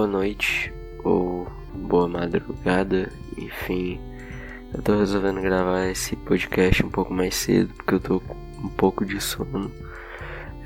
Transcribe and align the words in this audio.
boa 0.00 0.08
noite 0.08 0.72
ou 1.04 1.46
boa 1.74 2.08
madrugada, 2.08 3.12
enfim. 3.36 4.00
Eu 4.72 4.80
tô 4.80 4.96
resolvendo 4.96 5.42
gravar 5.42 5.88
esse 5.88 6.16
podcast 6.16 6.86
um 6.86 6.88
pouco 6.88 7.12
mais 7.12 7.34
cedo 7.34 7.74
porque 7.74 7.96
eu 7.96 8.00
tô 8.00 8.20
com 8.20 8.34
um 8.64 8.68
pouco 8.70 9.04
de 9.04 9.20
sono. 9.20 9.70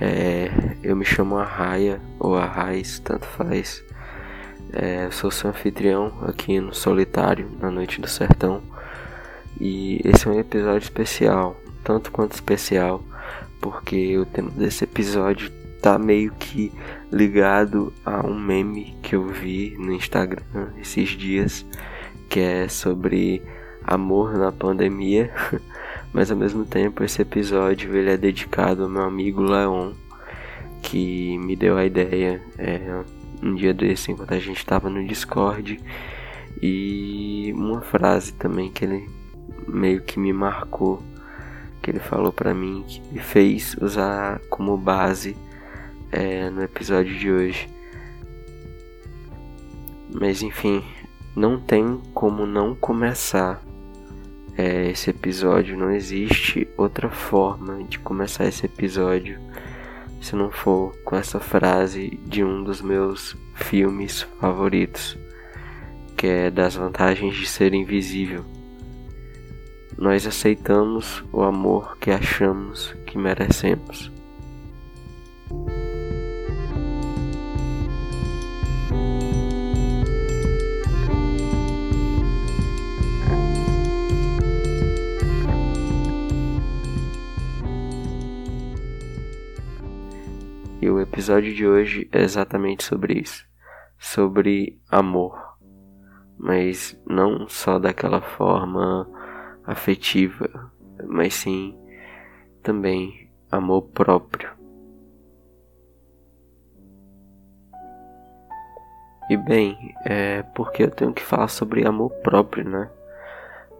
É, 0.00 0.76
eu 0.84 0.94
me 0.94 1.04
chamo 1.04 1.36
Arraia 1.36 2.00
ou 2.20 2.36
Arraiz, 2.36 3.00
tanto 3.00 3.26
faz. 3.26 3.82
É, 4.72 5.06
eu 5.06 5.10
sou 5.10 5.32
seu 5.32 5.50
anfitrião 5.50 6.12
aqui 6.22 6.60
no 6.60 6.72
Solitário, 6.72 7.50
na 7.60 7.72
Noite 7.72 8.00
do 8.00 8.06
Sertão. 8.06 8.62
E 9.60 10.00
esse 10.04 10.28
é 10.28 10.30
um 10.30 10.38
episódio 10.38 10.84
especial, 10.84 11.56
tanto 11.82 12.12
quanto 12.12 12.34
especial, 12.34 13.02
porque 13.60 14.16
o 14.16 14.24
tema 14.24 14.50
desse 14.52 14.84
episódio 14.84 15.50
tá 15.84 15.98
meio 15.98 16.32
que 16.32 16.72
ligado 17.12 17.92
a 18.06 18.26
um 18.26 18.40
meme 18.40 18.96
que 19.02 19.14
eu 19.14 19.26
vi 19.26 19.76
no 19.78 19.92
Instagram 19.92 20.40
esses 20.80 21.10
dias, 21.10 21.66
que 22.26 22.40
é 22.40 22.68
sobre 22.68 23.42
amor 23.86 24.32
na 24.38 24.50
pandemia, 24.50 25.30
mas 26.10 26.30
ao 26.30 26.38
mesmo 26.38 26.64
tempo 26.64 27.04
esse 27.04 27.20
episódio 27.20 27.94
ele 27.94 28.08
é 28.08 28.16
dedicado 28.16 28.84
ao 28.84 28.88
meu 28.88 29.02
amigo 29.02 29.42
Leon, 29.42 29.92
que 30.80 31.36
me 31.36 31.54
deu 31.54 31.76
a 31.76 31.84
ideia 31.84 32.40
é, 32.56 33.04
um 33.42 33.54
dia 33.54 33.74
desse 33.74 34.10
enquanto 34.10 34.32
a 34.32 34.38
gente 34.38 34.56
estava 34.56 34.88
no 34.88 35.06
Discord. 35.06 35.78
E 36.62 37.52
uma 37.54 37.82
frase 37.82 38.32
também 38.32 38.72
que 38.72 38.86
ele 38.86 39.06
meio 39.68 40.00
que 40.00 40.18
me 40.18 40.32
marcou 40.32 41.02
que 41.82 41.90
ele 41.90 42.00
falou 42.00 42.32
para 42.32 42.54
mim 42.54 42.82
que 42.88 43.02
me 43.12 43.18
fez 43.18 43.76
usar 43.78 44.40
como 44.48 44.78
base 44.78 45.36
é, 46.14 46.48
no 46.48 46.62
episódio 46.62 47.12
de 47.18 47.30
hoje. 47.30 47.68
Mas 50.12 50.42
enfim, 50.42 50.82
não 51.34 51.60
tem 51.60 52.00
como 52.14 52.46
não 52.46 52.74
começar 52.74 53.60
é, 54.56 54.90
esse 54.90 55.10
episódio. 55.10 55.76
Não 55.76 55.90
existe 55.90 56.68
outra 56.76 57.10
forma 57.10 57.82
de 57.84 57.98
começar 57.98 58.46
esse 58.46 58.64
episódio 58.64 59.40
se 60.20 60.36
não 60.36 60.50
for 60.50 60.96
com 61.04 61.16
essa 61.16 61.38
frase 61.38 62.18
de 62.24 62.42
um 62.42 62.62
dos 62.64 62.80
meus 62.80 63.36
filmes 63.54 64.22
favoritos, 64.40 65.18
que 66.16 66.26
é 66.26 66.50
das 66.50 66.76
vantagens 66.76 67.36
de 67.36 67.46
ser 67.46 67.74
invisível. 67.74 68.42
Nós 69.98 70.26
aceitamos 70.26 71.22
o 71.30 71.42
amor 71.42 71.98
que 71.98 72.10
achamos 72.10 72.94
que 73.04 73.18
merecemos. 73.18 74.13
Episódio 91.14 91.54
de 91.54 91.64
hoje 91.64 92.08
é 92.10 92.22
exatamente 92.22 92.82
sobre 92.82 93.20
isso, 93.20 93.46
sobre 93.96 94.80
amor, 94.90 95.56
mas 96.36 97.00
não 97.06 97.48
só 97.48 97.78
daquela 97.78 98.20
forma 98.20 99.08
afetiva, 99.64 100.72
mas 101.06 101.34
sim 101.34 101.78
também 102.64 103.30
amor 103.48 103.82
próprio. 103.82 104.50
E 109.30 109.36
bem, 109.36 109.94
é 110.04 110.42
porque 110.42 110.82
eu 110.82 110.90
tenho 110.90 111.12
que 111.12 111.22
falar 111.22 111.46
sobre 111.46 111.86
amor 111.86 112.10
próprio, 112.24 112.68
né? 112.68 112.90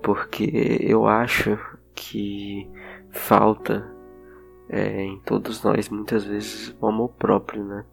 Porque 0.04 0.78
eu 0.80 1.09
acho 1.09 1.59
que 1.97 2.70
falta 3.10 3.92
é, 4.69 5.02
em 5.02 5.19
todos 5.20 5.62
nós 5.62 5.88
muitas 5.88 6.25
vezes 6.25 6.75
o 6.80 6.86
amor 6.86 7.10
próprio, 7.10 7.64
né? 7.64 7.84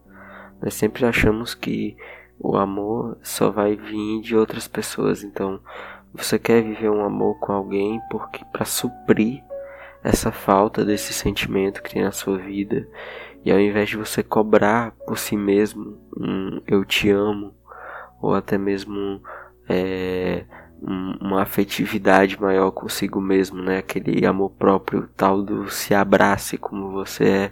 Nós 0.62 0.74
sempre 0.74 1.06
achamos 1.06 1.54
que 1.54 1.98
o 2.40 2.56
amor 2.56 3.18
só 3.22 3.50
vai 3.50 3.76
vir 3.76 4.22
de 4.22 4.36
outras 4.36 4.68
pessoas, 4.68 5.24
então 5.24 5.60
você 6.14 6.38
quer 6.38 6.62
viver 6.62 6.90
um 6.90 7.04
amor 7.04 7.40
com 7.40 7.54
alguém 7.54 8.00
porque 8.10 8.44
para 8.52 8.66
suprir 8.66 9.44
essa 10.04 10.32
falta 10.32 10.84
desse 10.84 11.14
sentimento 11.14 11.82
que 11.82 11.92
tem 11.92 12.04
na 12.04 12.12
sua 12.12 12.38
vida 12.38 12.88
e 13.46 13.52
ao 13.52 13.60
invés 13.60 13.90
de 13.90 13.98
você 13.98 14.24
cobrar 14.24 14.92
por 15.06 15.18
si 15.18 15.38
mesmo 15.38 16.00
um 16.18 16.62
eu 16.68 16.84
te 16.84 17.10
amo 17.10 17.54
ou 18.22 18.34
até 18.34 18.58
mesmo 18.58 19.22
é, 19.70 20.46
uma 20.82 21.44
afetividade 21.44 22.40
maior 22.42 22.72
consigo 22.72 23.22
mesmo, 23.22 23.62
né? 23.62 23.78
Aquele 23.78 24.26
amor 24.26 24.52
próprio, 24.52 25.08
tal 25.16 25.42
do 25.44 25.70
se 25.70 25.94
abrace 25.94 26.58
como 26.58 26.92
você 26.92 27.24
é. 27.26 27.52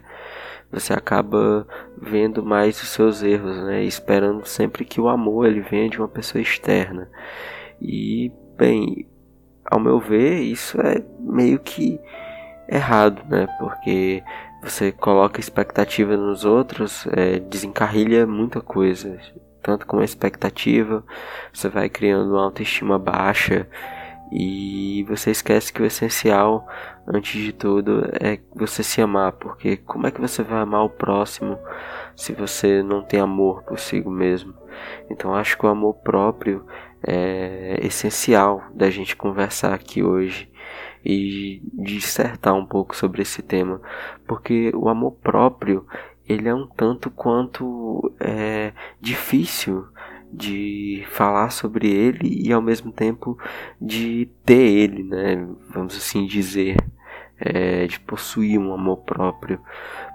Você 0.71 0.93
acaba 0.93 1.67
vendo 1.97 2.43
mais 2.43 2.81
os 2.81 2.89
seus 2.89 3.23
erros, 3.23 3.57
né? 3.63 3.83
Esperando 3.83 4.45
sempre 4.45 4.85
que 4.85 4.99
o 5.01 5.07
amor 5.07 5.47
ele 5.47 5.61
venha 5.61 5.89
de 5.89 5.97
uma 5.97 6.07
pessoa 6.07 6.41
externa. 6.41 7.09
E, 7.81 8.31
bem, 8.57 9.07
ao 9.65 9.79
meu 9.79 9.99
ver, 9.99 10.41
isso 10.41 10.79
é 10.81 11.03
meio 11.19 11.59
que 11.59 11.99
errado, 12.67 13.23
né? 13.29 13.47
Porque 13.59 14.23
você 14.61 14.91
coloca 14.91 15.39
expectativa 15.39 16.17
nos 16.17 16.45
outros, 16.45 17.07
é, 17.07 17.39
desencarrilha 17.39 18.27
muita 18.27 18.61
coisa 18.61 19.17
tanto 19.61 19.85
com 19.85 19.99
a 19.99 20.03
expectativa, 20.03 21.03
você 21.53 21.69
vai 21.69 21.89
criando 21.89 22.31
uma 22.31 22.43
autoestima 22.43 22.97
baixa 22.97 23.67
e 24.31 25.03
você 25.07 25.31
esquece 25.31 25.73
que 25.73 25.81
o 25.81 25.85
essencial, 25.85 26.67
antes 27.07 27.41
de 27.41 27.51
tudo, 27.51 28.07
é 28.19 28.39
você 28.55 28.83
se 28.83 29.01
amar, 29.01 29.33
porque 29.33 29.77
como 29.77 30.05
é 30.05 30.11
que 30.11 30.21
você 30.21 30.43
vai 30.43 30.59
amar 30.59 30.83
o 30.83 30.89
próximo 30.89 31.57
se 32.15 32.33
você 32.33 32.83
não 32.83 33.01
tem 33.01 33.19
amor 33.19 33.63
si 33.77 34.07
mesmo? 34.07 34.53
Então 35.09 35.33
acho 35.33 35.57
que 35.57 35.65
o 35.65 35.69
amor 35.69 35.95
próprio 35.95 36.65
é 37.01 37.79
essencial 37.81 38.63
da 38.73 38.89
gente 38.89 39.15
conversar 39.15 39.73
aqui 39.73 40.03
hoje 40.03 40.49
e 41.03 41.61
dissertar 41.73 42.53
um 42.53 42.65
pouco 42.65 42.95
sobre 42.95 43.21
esse 43.21 43.41
tema, 43.41 43.81
porque 44.27 44.71
o 44.75 44.89
amor 44.89 45.13
próprio 45.13 45.87
ele 46.29 46.47
é 46.47 46.53
um 46.53 46.67
tanto 46.67 47.09
quanto 47.09 48.13
é, 48.19 48.71
difícil 49.01 49.87
de 50.31 51.03
falar 51.09 51.49
sobre 51.49 51.89
ele 51.89 52.29
e 52.47 52.53
ao 52.53 52.61
mesmo 52.61 52.91
tempo 52.91 53.35
de 53.81 54.29
ter 54.45 54.61
ele, 54.61 55.03
né? 55.03 55.47
Vamos 55.73 55.97
assim 55.97 56.27
dizer, 56.27 56.77
é, 57.39 57.87
de 57.87 57.99
possuir 57.99 58.59
um 58.59 58.71
amor 58.71 58.97
próprio, 58.97 59.59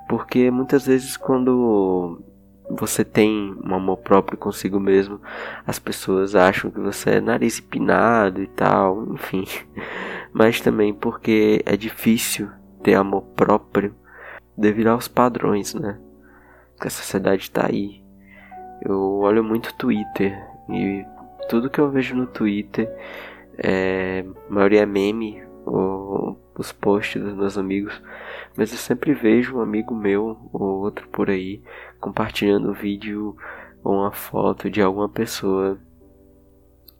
porque 0.08 0.52
muitas 0.52 0.86
vezes 0.86 1.16
quando 1.16 2.22
você 2.70 3.04
tem 3.04 3.56
um 3.64 3.74
amor 3.74 3.98
próprio 3.98 4.38
consigo 4.38 4.78
mesmo, 4.78 5.20
as 5.66 5.80
pessoas 5.80 6.36
acham 6.36 6.70
que 6.70 6.78
você 6.78 7.16
é 7.16 7.20
nariz 7.20 7.58
empinado 7.58 8.40
e 8.40 8.46
tal, 8.46 9.12
enfim. 9.12 9.44
Mas 10.32 10.60
também 10.60 10.94
porque 10.94 11.60
é 11.66 11.76
difícil 11.76 12.48
ter 12.82 12.94
amor 12.94 13.22
próprio 13.34 13.94
devido 14.56 14.88
aos 14.88 15.08
padrões, 15.08 15.74
né? 15.74 15.98
Que 16.80 16.88
a 16.88 16.90
sociedade 16.90 17.50
tá 17.50 17.66
aí. 17.66 18.02
Eu 18.82 19.18
olho 19.18 19.42
muito 19.42 19.74
Twitter 19.74 20.36
e 20.68 21.04
tudo 21.48 21.70
que 21.70 21.78
eu 21.78 21.90
vejo 21.90 22.14
no 22.14 22.26
Twitter 22.26 22.90
é. 23.58 24.24
A 24.48 24.52
maioria 24.52 24.82
é 24.82 24.86
meme 24.86 25.42
ou 25.64 26.38
os 26.56 26.72
posts 26.72 27.20
dos 27.20 27.34
meus 27.34 27.58
amigos, 27.58 28.00
mas 28.56 28.70
eu 28.70 28.78
sempre 28.78 29.12
vejo 29.12 29.56
um 29.56 29.60
amigo 29.60 29.94
meu 29.94 30.48
ou 30.52 30.80
outro 30.80 31.08
por 31.08 31.28
aí 31.28 31.62
compartilhando 32.00 32.72
vídeo 32.72 33.36
ou 33.82 33.94
uma 33.94 34.12
foto 34.12 34.70
de 34.70 34.80
alguma 34.80 35.08
pessoa 35.08 35.78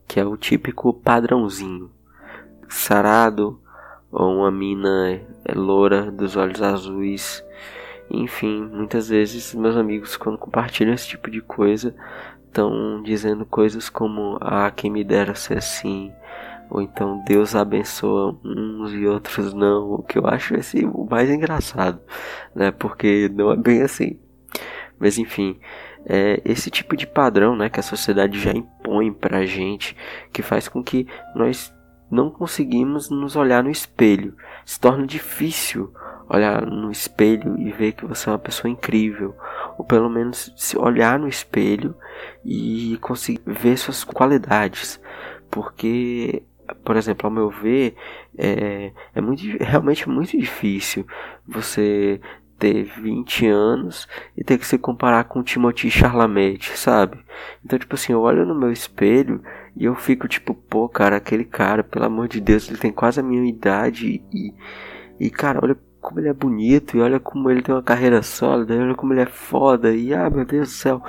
que 0.09 0.19
é 0.19 0.25
o 0.25 0.37
típico 0.37 0.93
padrãozinho 0.93 1.91
sarado 2.69 3.61
uma 4.23 4.51
mina 4.51 5.21
loura 5.55 6.11
dos 6.11 6.37
olhos 6.37 6.63
azuis 6.63 7.45
enfim, 8.11 8.63
muitas 8.67 9.09
vezes 9.09 9.55
meus 9.55 9.77
amigos, 9.77 10.17
quando 10.17 10.39
compartilham 10.39 10.95
esse 10.95 11.09
tipo 11.09 11.31
de 11.31 11.41
coisa, 11.41 11.95
estão 12.47 13.03
dizendo 13.03 13.47
coisas 13.47 13.89
como: 13.89 14.39
Ah, 14.41 14.71
quem 14.71 14.91
me 14.91 15.03
dera 15.05 15.35
ser 15.35 15.59
assim. 15.59 16.13
Ou 16.71 16.81
então 16.83 17.23
Deus 17.27 17.55
abençoa 17.55 18.39
uns 18.45 18.93
e 18.93 19.07
outros 19.07 19.53
não. 19.55 19.93
O 19.95 20.03
que 20.03 20.19
eu 20.19 20.27
acho 20.27 20.55
esse 20.55 20.85
o 20.85 21.07
mais 21.09 21.31
engraçado, 21.31 22.01
né? 22.55 22.71
Porque 22.71 23.31
não 23.35 23.53
é 23.53 23.57
bem 23.57 23.83
assim. 23.83 24.19
Mas 24.99 25.19
enfim, 25.19 25.59
é 26.07 26.41
esse 26.45 26.71
tipo 26.71 26.97
de 26.97 27.07
padrão, 27.07 27.57
né, 27.57 27.69
que 27.69 27.81
a 27.81 27.83
sociedade 27.83 28.39
já 28.39 28.53
impõe 28.53 29.13
pra 29.13 29.45
gente, 29.45 29.97
que 30.33 30.43
faz 30.43 30.69
com 30.69 30.83
que 30.83 31.07
nós 31.35 31.75
não 32.15 32.31
conseguimos 32.31 33.11
nos 33.11 33.37
olhar 33.37 33.63
no 33.63 33.71
espelho. 33.71 34.35
Se 34.65 34.79
torna 34.79 35.07
difícil 35.07 35.93
olhar 36.29 36.65
no 36.65 36.91
espelho 36.91 37.59
e 37.59 37.71
ver 37.71 37.93
que 37.93 38.07
você 38.07 38.29
é 38.29 38.33
uma 38.33 38.39
pessoa 38.39 38.71
incrível, 38.71 39.35
ou 39.77 39.85
pelo 39.85 40.09
menos 40.09 40.53
se 40.57 40.79
olhar 40.79 41.19
no 41.19 41.29
espelho 41.29 41.95
e 42.45 42.97
conseguir 43.01 43.43
ver 43.45 43.77
suas 43.77 44.05
qualidades, 44.05 45.01
porque 45.51 46.43
por 46.83 46.97
exemplo, 46.97 47.27
ao 47.27 47.31
meu 47.31 47.51
ver, 47.51 47.95
é, 48.39 48.93
é 49.15 49.21
muito, 49.21 49.43
realmente 49.61 50.09
muito 50.09 50.39
difícil 50.39 51.07
você 51.47 52.21
ter 52.59 52.85
20 52.85 53.47
anos 53.47 54.09
e 54.37 54.43
ter 54.43 54.59
que 54.59 54.67
se 54.67 54.79
comparar 54.79 55.25
com 55.25 55.43
Timothy 55.43 55.91
Charlamete, 55.91 56.79
sabe? 56.79 57.19
Então, 57.65 57.79
tipo 57.79 57.95
assim, 57.95 58.13
eu 58.13 58.21
olho 58.21 58.47
no 58.47 58.55
meu 58.55 58.73
espelho 58.73 59.43
e 59.77 59.85
eu 59.85 59.95
fico 59.95 60.29
tipo, 60.29 60.55
pô, 60.55 60.89
cara, 60.89 61.17
aquele 61.17 61.45
cara, 61.45 61.83
pelo 61.83 62.05
amor 62.05 62.29
de 62.29 62.41
Deus, 62.41 62.69
ele 62.69 62.79
tem 62.79 62.93
quase 62.93 63.21
a 63.21 63.23
minha 63.23 63.45
idade 63.49 64.23
e, 64.33 64.55
e 65.19 65.31
cara, 65.31 65.61
olha 65.63 65.77
como 66.05 66.21
ele 66.21 66.29
é 66.29 66.35
bonito 66.35 66.97
e 66.97 67.01
olha 67.01 67.19
como 67.19 67.51
ele 67.51 67.63
tem 67.63 67.75
uma 67.75 67.83
carreira 67.83 68.23
sólida, 68.23 68.75
olha 68.75 68.95
como 68.95 69.15
ele 69.15 69.23
é 69.23 69.27
foda 69.27 69.91
e 69.91 70.13
ah, 70.13 70.29
meu 70.29 70.45
Deus 70.45 70.69
do 70.69 70.75
céu. 70.75 71.03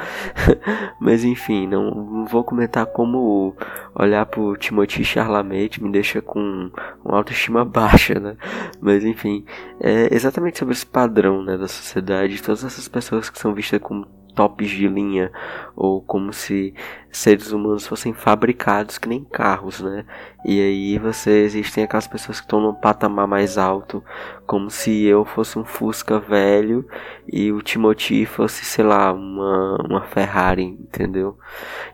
Mas 1.02 1.24
enfim, 1.26 1.68
não, 1.68 1.92
não, 1.92 2.26
vou 2.26 2.44
comentar 2.46 2.86
como 2.86 3.54
olhar 3.94 4.26
pro 4.26 4.56
Timothy 4.56 5.04
Charlamete 5.04 5.84
me 5.84 5.92
deixa 5.92 6.22
com 6.22 6.72
uma 7.04 7.18
autoestima 7.18 7.64
baixa, 7.66 8.20
né? 8.20 8.38
Mas 8.80 9.04
enfim, 9.04 9.46
é 9.82 10.14
exatamente 10.16 10.58
sobre 10.58 10.74
esse 10.74 10.86
padrão, 10.86 11.44
né, 11.44 11.58
da 11.58 11.68
sociedade, 11.68 12.42
todas 12.42 12.64
essas 12.64 12.88
pessoas 12.88 13.30
que 13.30 13.38
são 13.38 13.54
vistas 13.54 13.82
como 13.82 14.08
tops 14.36 14.70
de 14.70 14.88
linha, 14.88 15.32
ou 15.76 16.02
como 16.02 16.34
se 16.34 16.74
seres 17.16 17.52
humanos 17.52 17.88
fossem 17.88 18.14
fabricados 18.14 18.98
que 18.98 19.08
nem 19.08 19.24
carros, 19.24 19.80
né? 19.80 20.06
E 20.44 20.60
aí 20.60 21.00
você 21.00 21.44
existem 21.44 21.84
aquelas 21.84 22.08
pessoas 22.08 22.40
que 22.40 22.46
estão 22.46 22.60
num 22.60 22.74
patamar 22.74 23.26
mais 23.26 23.58
alto, 23.58 24.04
como 24.46 24.70
se 24.70 25.06
eu 25.06 25.24
fosse 25.24 25.58
um 25.58 25.64
Fusca 25.64 26.20
velho 26.20 26.86
e 27.32 27.52
o 27.52 27.62
Timothy 27.62 28.26
fosse, 28.26 28.66
sei 28.66 28.84
lá, 28.84 29.14
uma, 29.14 29.78
uma 29.90 30.02
Ferrari, 30.02 30.64
entendeu? 30.66 31.38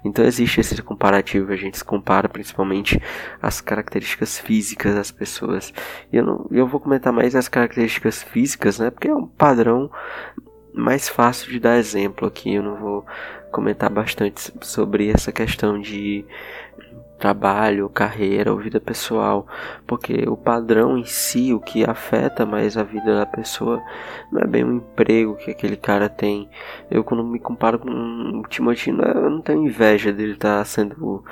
Então 0.04 0.26
existe 0.26 0.60
esse 0.60 0.82
comparativo, 0.82 1.52
a 1.52 1.56
gente 1.56 1.78
se 1.78 1.86
compara 1.86 2.28
principalmente 2.28 3.02
as 3.42 3.62
características 3.62 4.40
físicas 4.40 4.96
das 4.96 5.12
pessoas. 5.12 5.72
E 6.12 6.18
eu, 6.18 6.26
não, 6.26 6.48
eu 6.52 6.68
vou 6.68 6.80
comentar 6.80 7.14
mais 7.14 7.36
as 7.36 7.48
características 7.48 8.24
físicas, 8.24 8.80
né? 8.80 8.90
Porque 8.90 9.08
é 9.08 9.16
um 9.16 9.28
padrão 9.28 9.90
mais 10.74 11.10
fácil 11.10 11.52
de 11.52 11.60
dar 11.60 11.78
exemplo 11.78 12.28
aqui. 12.28 12.56
Eu 12.56 12.64
não 12.64 12.76
vou 12.76 13.06
comentar 13.52 13.90
bastante 13.90 14.52
sobre 14.62 15.10
essa 15.10 15.32
questão 15.32 15.80
de 15.80 16.26
trabalho, 17.22 17.88
carreira 17.88 18.52
ou 18.52 18.58
vida 18.58 18.80
pessoal, 18.80 19.46
porque 19.86 20.28
o 20.28 20.36
padrão 20.36 20.98
em 20.98 21.06
si, 21.06 21.54
o 21.54 21.60
que 21.60 21.84
afeta 21.86 22.48
mais 22.48 22.76
a 22.76 22.84
vida 22.84 23.16
da 23.16 23.28
pessoa, 23.28 23.80
não 24.32 24.42
é 24.42 24.48
bem 24.48 24.64
o 24.64 24.74
emprego 24.78 25.36
que 25.36 25.52
aquele 25.52 25.78
cara 25.78 26.10
tem. 26.10 26.50
Eu 26.90 27.04
quando 27.04 27.24
me 27.24 27.40
comparo 27.40 27.78
com 27.78 27.90
o 27.90 28.48
Timothy, 28.50 28.90
eu 28.90 29.30
não 29.30 29.40
tenho 29.40 29.68
inveja 29.68 30.12
dele 30.12 30.34
estar 30.34 30.58
tá 30.58 30.66
sendo 30.66 31.24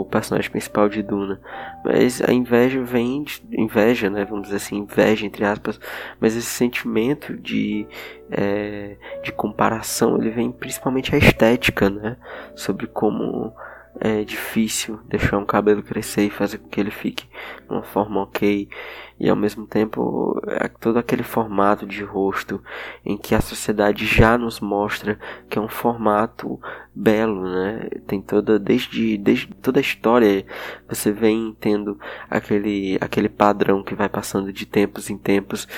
o 0.00 0.04
personagem 0.04 0.50
principal 0.50 0.88
de 0.88 1.02
Duna. 1.02 1.40
Mas 1.84 2.22
a 2.22 2.32
inveja 2.32 2.82
vem 2.82 3.22
de, 3.22 3.42
inveja, 3.52 4.08
né? 4.08 4.24
Vamos 4.24 4.44
dizer 4.44 4.56
assim, 4.56 4.78
inveja 4.78 5.26
entre 5.26 5.44
aspas. 5.44 5.78
Mas 6.20 6.36
esse 6.36 6.46
sentimento 6.46 7.36
de 7.36 7.86
é, 8.30 8.96
de 9.22 9.30
comparação, 9.32 10.16
ele 10.16 10.30
vem 10.30 10.50
principalmente 10.50 11.14
a 11.14 11.18
estética, 11.18 11.90
né? 11.90 12.16
Sobre 12.54 12.86
como 12.86 13.52
é 14.00 14.24
difícil 14.24 14.98
deixar 15.06 15.38
um 15.38 15.44
cabelo 15.44 15.82
crescer 15.82 16.22
e 16.22 16.30
fazer 16.30 16.58
com 16.58 16.68
que 16.68 16.80
ele 16.80 16.90
fique 16.90 17.26
de 17.66 17.72
uma 17.72 17.82
forma 17.82 18.22
ok 18.22 18.68
e 19.20 19.28
ao 19.28 19.36
mesmo 19.36 19.66
tempo 19.66 20.40
é 20.48 20.66
todo 20.66 20.98
aquele 20.98 21.22
formato 21.22 21.86
de 21.86 22.02
rosto 22.02 22.62
em 23.04 23.16
que 23.16 23.34
a 23.34 23.40
sociedade 23.40 24.06
já 24.06 24.36
nos 24.38 24.60
mostra 24.60 25.18
que 25.48 25.58
é 25.58 25.62
um 25.62 25.68
formato 25.68 26.60
belo, 26.94 27.44
né? 27.48 27.88
Tem 28.06 28.20
toda 28.20 28.58
desde, 28.58 29.16
desde 29.18 29.46
toda 29.46 29.78
a 29.78 29.80
história 29.80 30.44
você 30.88 31.12
vem 31.12 31.56
tendo 31.60 31.98
aquele 32.28 32.98
aquele 33.00 33.28
padrão 33.28 33.82
que 33.82 33.94
vai 33.94 34.08
passando 34.08 34.52
de 34.52 34.66
tempos 34.66 35.10
em 35.10 35.18
tempos. 35.18 35.68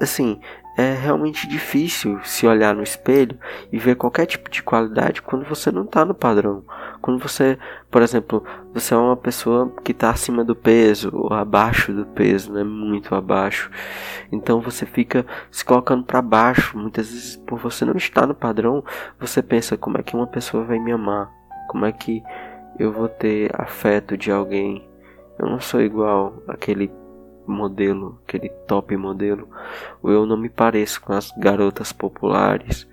Assim, 0.00 0.40
é 0.76 0.94
realmente 0.94 1.46
difícil 1.46 2.18
se 2.24 2.46
olhar 2.46 2.74
no 2.74 2.82
espelho 2.82 3.38
e 3.70 3.78
ver 3.78 3.96
qualquer 3.96 4.26
tipo 4.26 4.50
de 4.50 4.62
qualidade 4.62 5.20
quando 5.20 5.44
você 5.44 5.70
não 5.70 5.84
está 5.84 6.04
no 6.04 6.14
padrão. 6.14 6.64
Quando 7.00 7.18
você, 7.18 7.58
por 7.90 8.00
exemplo, 8.00 8.42
você 8.72 8.94
é 8.94 8.96
uma 8.96 9.16
pessoa 9.16 9.70
que 9.84 9.92
está 9.92 10.10
acima 10.10 10.42
do 10.44 10.56
peso 10.56 11.10
ou 11.12 11.32
abaixo 11.32 11.92
do 11.92 12.06
peso, 12.06 12.52
né, 12.52 12.64
muito 12.64 13.14
abaixo. 13.14 13.70
Então 14.30 14.60
você 14.60 14.86
fica 14.86 15.26
se 15.50 15.64
colocando 15.64 16.04
para 16.04 16.22
baixo. 16.22 16.78
Muitas 16.78 17.10
vezes, 17.10 17.36
por 17.36 17.58
você 17.58 17.84
não 17.84 17.96
estar 17.96 18.26
no 18.26 18.34
padrão, 18.34 18.82
você 19.20 19.42
pensa 19.42 19.76
como 19.76 19.98
é 19.98 20.02
que 20.02 20.16
uma 20.16 20.26
pessoa 20.26 20.64
vai 20.64 20.78
me 20.78 20.92
amar? 20.92 21.30
Como 21.68 21.84
é 21.84 21.92
que 21.92 22.22
eu 22.78 22.92
vou 22.92 23.08
ter 23.08 23.50
afeto 23.54 24.16
de 24.16 24.30
alguém? 24.30 24.88
Eu 25.38 25.48
não 25.48 25.60
sou 25.60 25.82
igual 25.82 26.42
aquele 26.48 26.90
modelo, 27.46 28.20
aquele 28.24 28.48
top 28.66 28.96
modelo, 28.96 29.48
ou 30.02 30.10
eu 30.10 30.26
não 30.26 30.36
me 30.36 30.48
pareço 30.48 31.00
com 31.00 31.12
as 31.12 31.30
garotas 31.36 31.92
populares. 31.92 32.88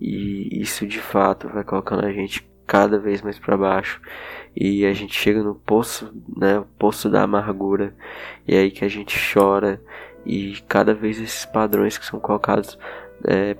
E 0.00 0.60
isso 0.60 0.86
de 0.86 1.00
fato 1.00 1.48
vai 1.48 1.64
colocando 1.64 2.04
a 2.04 2.12
gente 2.12 2.46
cada 2.66 2.98
vez 2.98 3.22
mais 3.22 3.38
para 3.38 3.56
baixo 3.56 4.00
e 4.54 4.84
a 4.84 4.92
gente 4.92 5.14
chega 5.14 5.42
no 5.42 5.54
poço, 5.54 6.12
né, 6.36 6.58
o 6.58 6.64
poço 6.78 7.08
da 7.08 7.22
amargura. 7.22 7.94
E 8.46 8.54
é 8.54 8.58
aí 8.60 8.70
que 8.70 8.84
a 8.84 8.88
gente 8.88 9.16
chora 9.32 9.80
e 10.24 10.56
cada 10.68 10.92
vez 10.92 11.20
esses 11.20 11.44
padrões 11.44 11.96
que 11.96 12.04
são 12.04 12.18
colocados 12.18 12.78
é, 13.24 13.56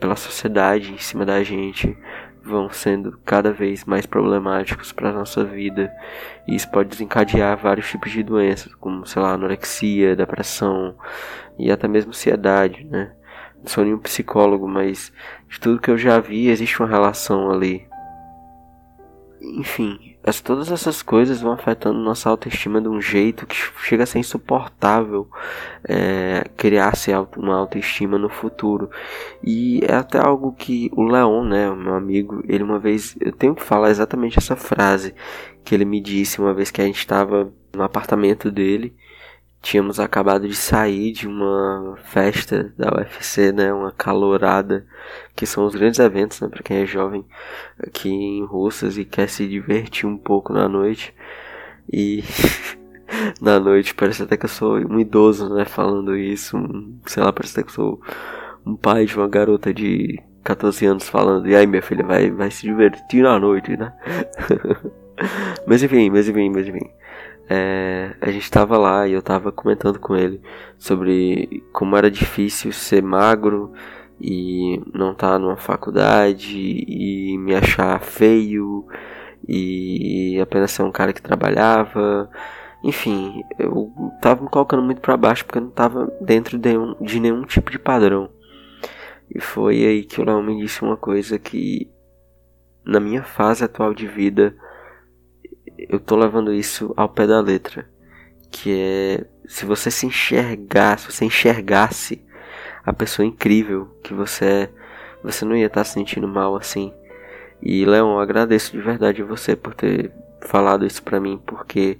pela 0.00 0.16
sociedade 0.16 0.92
em 0.92 0.98
cima 0.98 1.26
da 1.26 1.42
gente 1.42 1.96
vão 2.46 2.70
sendo 2.70 3.18
cada 3.24 3.52
vez 3.52 3.84
mais 3.84 4.06
problemáticos 4.06 4.92
para 4.92 5.12
nossa 5.12 5.44
vida. 5.44 5.92
E 6.46 6.54
isso 6.54 6.70
pode 6.70 6.90
desencadear 6.90 7.56
vários 7.56 7.90
tipos 7.90 8.12
de 8.12 8.22
doenças, 8.22 8.74
como, 8.76 9.04
sei 9.04 9.20
lá, 9.20 9.32
anorexia, 9.32 10.14
depressão 10.14 10.96
e 11.58 11.70
até 11.70 11.88
mesmo 11.88 12.10
ansiedade, 12.10 12.84
né? 12.84 13.12
Não 13.58 13.66
sou 13.66 13.84
nenhum 13.84 13.98
psicólogo, 13.98 14.68
mas 14.68 15.12
de 15.48 15.58
tudo 15.58 15.80
que 15.80 15.90
eu 15.90 15.98
já 15.98 16.20
vi, 16.20 16.48
existe 16.48 16.78
uma 16.80 16.88
relação 16.88 17.50
ali. 17.50 17.86
Enfim, 19.40 20.16
as, 20.24 20.40
todas 20.40 20.70
essas 20.72 21.02
coisas 21.02 21.40
vão 21.40 21.52
afetando 21.52 21.98
nossa 21.98 22.28
autoestima 22.28 22.80
de 22.80 22.88
um 22.88 23.00
jeito 23.00 23.46
que 23.46 23.54
chega 23.84 24.02
a 24.02 24.06
ser 24.06 24.18
insuportável 24.18 25.28
é, 25.84 26.44
criar-se 26.56 27.12
uma 27.36 27.56
autoestima 27.56 28.18
no 28.18 28.28
futuro. 28.28 28.90
E 29.42 29.80
é 29.84 29.94
até 29.94 30.18
algo 30.18 30.52
que 30.52 30.90
o 30.94 31.04
Leon, 31.04 31.44
né, 31.44 31.70
meu 31.70 31.94
amigo, 31.94 32.42
ele 32.48 32.62
uma 32.62 32.78
vez, 32.78 33.16
eu 33.20 33.32
tenho 33.32 33.54
que 33.54 33.62
falar 33.62 33.90
exatamente 33.90 34.38
essa 34.38 34.56
frase 34.56 35.14
que 35.64 35.74
ele 35.74 35.84
me 35.84 36.00
disse 36.00 36.40
uma 36.40 36.54
vez 36.54 36.70
que 36.70 36.80
a 36.80 36.84
gente 36.84 36.98
estava 36.98 37.52
no 37.74 37.82
apartamento 37.82 38.50
dele 38.50 38.94
tínhamos 39.66 39.98
acabado 39.98 40.46
de 40.46 40.54
sair 40.54 41.10
de 41.10 41.26
uma 41.26 41.96
festa 42.04 42.72
da 42.78 42.88
UFC, 42.88 43.50
né, 43.50 43.72
uma 43.72 43.90
calorada, 43.90 44.86
que 45.34 45.44
são 45.44 45.66
os 45.66 45.74
grandes 45.74 45.98
eventos, 45.98 46.40
né, 46.40 46.46
para 46.46 46.62
quem 46.62 46.76
é 46.82 46.86
jovem 46.86 47.24
aqui 47.76 48.08
em 48.08 48.44
Russas 48.44 48.96
e 48.96 49.04
quer 49.04 49.28
se 49.28 49.44
divertir 49.44 50.06
um 50.06 50.16
pouco 50.16 50.52
na 50.52 50.68
noite. 50.68 51.12
E 51.92 52.22
na 53.42 53.58
noite 53.58 53.92
parece 53.92 54.22
até 54.22 54.36
que 54.36 54.44
eu 54.44 54.48
sou 54.48 54.76
um 54.76 55.00
idoso, 55.00 55.52
né, 55.52 55.64
falando 55.64 56.16
isso, 56.16 56.56
um, 56.56 57.00
sei 57.04 57.24
lá, 57.24 57.32
parece 57.32 57.58
até 57.58 57.64
que 57.64 57.70
eu 57.70 57.74
sou 57.74 58.00
um 58.64 58.76
pai 58.76 59.04
de 59.04 59.16
uma 59.16 59.26
garota 59.26 59.74
de 59.74 60.22
14 60.44 60.86
anos 60.86 61.08
falando, 61.08 61.48
e 61.48 61.56
aí 61.56 61.66
minha 61.66 61.82
filha 61.82 62.04
vai, 62.04 62.30
vai 62.30 62.52
se 62.52 62.62
divertir 62.62 63.24
na 63.24 63.36
noite, 63.36 63.76
né? 63.76 63.92
mas 65.66 65.82
enfim, 65.82 66.08
mas 66.08 66.28
enfim, 66.28 66.50
mas 66.50 66.68
enfim 66.68 66.88
é, 67.48 68.16
a 68.20 68.30
gente 68.30 68.42
estava 68.42 68.76
lá 68.76 69.06
e 69.06 69.12
eu 69.12 69.20
estava 69.20 69.52
comentando 69.52 69.98
com 70.00 70.16
ele 70.16 70.40
sobre 70.78 71.62
como 71.72 71.96
era 71.96 72.10
difícil 72.10 72.72
ser 72.72 73.02
magro 73.02 73.72
e 74.20 74.80
não 74.92 75.12
estar 75.12 75.32
tá 75.32 75.38
numa 75.38 75.56
faculdade 75.56 76.56
e 76.56 77.38
me 77.38 77.54
achar 77.54 78.00
feio 78.00 78.86
e 79.48 80.38
apenas 80.40 80.72
ser 80.72 80.82
um 80.82 80.90
cara 80.90 81.12
que 81.12 81.22
trabalhava. 81.22 82.28
Enfim, 82.82 83.42
eu 83.58 83.92
tava 84.20 84.42
me 84.42 84.50
colocando 84.50 84.82
muito 84.82 85.00
para 85.00 85.16
baixo 85.16 85.44
porque 85.44 85.58
eu 85.58 85.62
não 85.62 85.70
tava 85.70 86.12
dentro 86.20 86.58
de, 86.58 86.76
um, 86.76 86.94
de 87.00 87.20
nenhum 87.20 87.42
tipo 87.44 87.70
de 87.70 87.78
padrão. 87.78 88.28
E 89.32 89.40
foi 89.40 89.84
aí 89.84 90.04
que 90.04 90.20
o 90.20 90.24
Léo 90.24 90.42
me 90.42 90.56
disse 90.60 90.82
uma 90.82 90.96
coisa 90.96 91.38
que 91.38 91.90
na 92.84 93.00
minha 93.00 93.22
fase 93.22 93.64
atual 93.64 93.92
de 93.92 94.06
vida 94.06 94.56
eu 95.78 95.98
tô 95.98 96.16
levando 96.16 96.52
isso 96.52 96.92
ao 96.96 97.08
pé 97.08 97.26
da 97.26 97.40
letra. 97.40 97.88
Que 98.50 98.72
é 98.78 99.26
se 99.46 99.64
você 99.64 99.90
se 99.90 100.06
enxergar, 100.06 100.98
se 100.98 101.10
você 101.12 101.24
enxergasse 101.24 102.24
a 102.84 102.92
pessoa 102.92 103.26
incrível 103.26 103.88
que 104.02 104.14
você 104.14 104.44
é, 104.44 104.70
você 105.22 105.44
não 105.44 105.56
ia 105.56 105.66
estar 105.66 105.80
tá 105.80 105.84
se 105.84 105.94
sentindo 105.94 106.28
mal 106.28 106.56
assim. 106.56 106.92
E 107.62 107.84
Leon, 107.84 108.18
agradeço 108.18 108.72
de 108.72 108.80
verdade 108.80 109.22
você 109.22 109.56
por 109.56 109.74
ter 109.74 110.12
falado 110.40 110.86
isso 110.86 111.02
pra 111.02 111.18
mim, 111.20 111.40
porque 111.44 111.98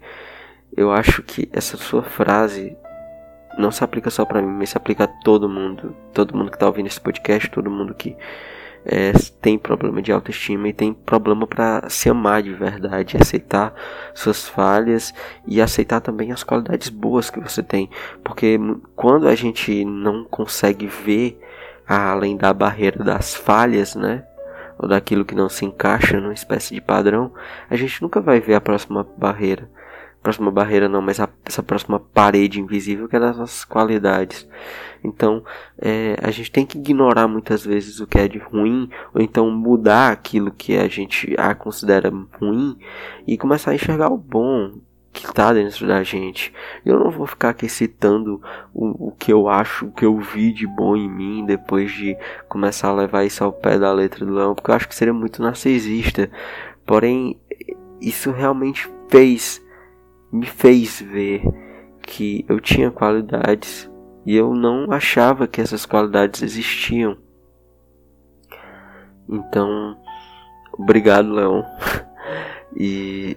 eu 0.77 0.93
acho 0.93 1.23
que 1.23 1.49
essa 1.53 1.77
sua 1.77 2.03
frase 2.03 2.77
não 3.59 3.71
se 3.71 3.83
aplica 3.83 4.11
só 4.11 4.25
para 4.25 4.43
mim, 4.43 4.53
mas 4.53 4.71
se 4.71 4.77
aplica 4.77 5.05
a 5.05 5.09
todo 5.09 5.49
mundo, 5.49 5.97
todo 6.13 6.37
mundo 6.37 6.51
que 6.51 6.59
tá 6.59 6.67
ouvindo 6.67 6.87
esse 6.87 7.01
podcast, 7.01 7.51
todo 7.51 7.71
mundo 7.71 7.95
que 7.95 8.17
é, 8.87 9.13
tem 9.41 9.59
problema 9.59 10.01
de 10.01 10.13
autoestima 10.13 10.69
e 10.69 10.73
tem 10.73 10.95
problema 10.95 11.47
para 11.47 11.89
se 11.89 12.09
amar 12.09 12.43
de 12.43 12.53
verdade, 12.53 13.17
aceitar 13.17 13.75
suas 14.15 14.49
falhas 14.49 15.13
e 15.47 15.61
aceitar 15.61 16.01
também 16.01 16.31
as 16.31 16.45
qualidades 16.45 16.89
boas 16.89 17.29
que 17.29 17.41
você 17.41 17.63
tem, 17.63 17.91
porque 18.23 18.59
quando 18.95 19.27
a 19.27 19.35
gente 19.35 19.85
não 19.85 20.25
consegue 20.25 20.87
ver 20.87 21.41
além 21.87 22.37
da 22.37 22.53
barreira 22.53 23.03
das 23.03 23.35
falhas, 23.35 23.95
né? 23.95 24.25
Ou 24.79 24.89
daquilo 24.89 25.25
que 25.25 25.35
não 25.35 25.49
se 25.49 25.65
encaixa 25.65 26.21
numa 26.21 26.35
espécie 26.35 26.75
de 26.75 26.81
padrão, 26.81 27.33
a 27.71 27.77
gente 27.77 28.03
nunca 28.03 28.21
vai 28.21 28.41
ver 28.41 28.55
a 28.55 28.61
próxima 28.61 29.07
barreira 29.17 29.69
próxima 30.27 30.51
barreira 30.51 30.89
não, 30.89 31.01
mas 31.01 31.21
a, 31.21 31.29
essa 31.45 31.63
próxima 31.63 32.01
parede 32.01 32.61
invisível 32.61 33.07
que 33.07 33.15
é 33.15 33.21
das 33.21 33.39
nossas 33.39 33.65
qualidades. 33.65 34.49
Então, 35.05 35.45
é, 35.79 36.17
a 36.21 36.33
gente 36.33 36.51
tem 36.51 36.67
que 36.67 36.77
ignorar 36.77 37.29
muitas 37.29 37.65
vezes 37.65 38.01
o 38.01 38.09
que 38.09 38.19
é 38.19 38.27
de 38.27 38.39
ruim, 38.39 38.91
ou 39.15 39.23
então 39.23 39.49
mudar 39.53 40.11
aquilo 40.11 40.51
que 40.51 40.77
a 40.77 40.89
gente 40.89 41.33
a 41.39 41.55
considera 41.55 42.13
ruim 42.41 42.77
e 43.25 43.39
começar 43.39 43.71
a 43.71 43.77
enxergar 43.77 44.09
o 44.09 44.17
bom 44.17 44.73
que 45.13 45.27
está 45.27 45.53
dentro 45.53 45.87
da 45.87 46.03
gente. 46.03 46.53
Eu 46.85 46.99
não 46.99 47.09
vou 47.09 47.25
ficar 47.25 47.51
aqui 47.51 47.69
citando 47.69 48.43
o, 48.75 49.11
o 49.11 49.13
que 49.13 49.33
eu 49.33 49.49
acho, 49.49 49.87
o 49.87 49.93
que 49.93 50.05
eu 50.05 50.19
vi 50.19 50.53
de 50.53 50.67
bom 50.67 50.97
em 50.97 51.09
mim 51.09 51.47
depois 51.47 51.93
de 51.93 52.17
começar 52.49 52.89
a 52.89 52.95
levar 52.95 53.25
isso 53.25 53.45
ao 53.45 53.53
pé 53.53 53.79
da 53.79 53.93
letra 53.93 54.27
do 54.27 54.35
leão, 54.35 54.57
porque 54.57 54.73
eu 54.73 54.75
acho 54.75 54.89
que 54.89 54.95
seria 54.95 55.15
muito 55.15 55.41
narcisista. 55.41 56.29
Porém, 56.85 57.39
isso 58.01 58.33
realmente 58.33 58.91
fez 59.09 59.65
me 60.33 60.47
fez 60.47 61.01
ver 61.01 61.43
que 62.03 62.45
eu 62.49 62.61
tinha 62.61 62.91
qualidades 62.91 63.91
e 64.25 64.37
eu 64.37 64.55
não 64.55 64.91
achava 64.91 65.47
que 65.47 65.61
essas 65.61 65.87
qualidades 65.87 66.43
existiam. 66.43 67.17
Então, 69.29 69.97
obrigado, 70.73 71.33
Leon. 71.33 71.63
e 72.77 73.37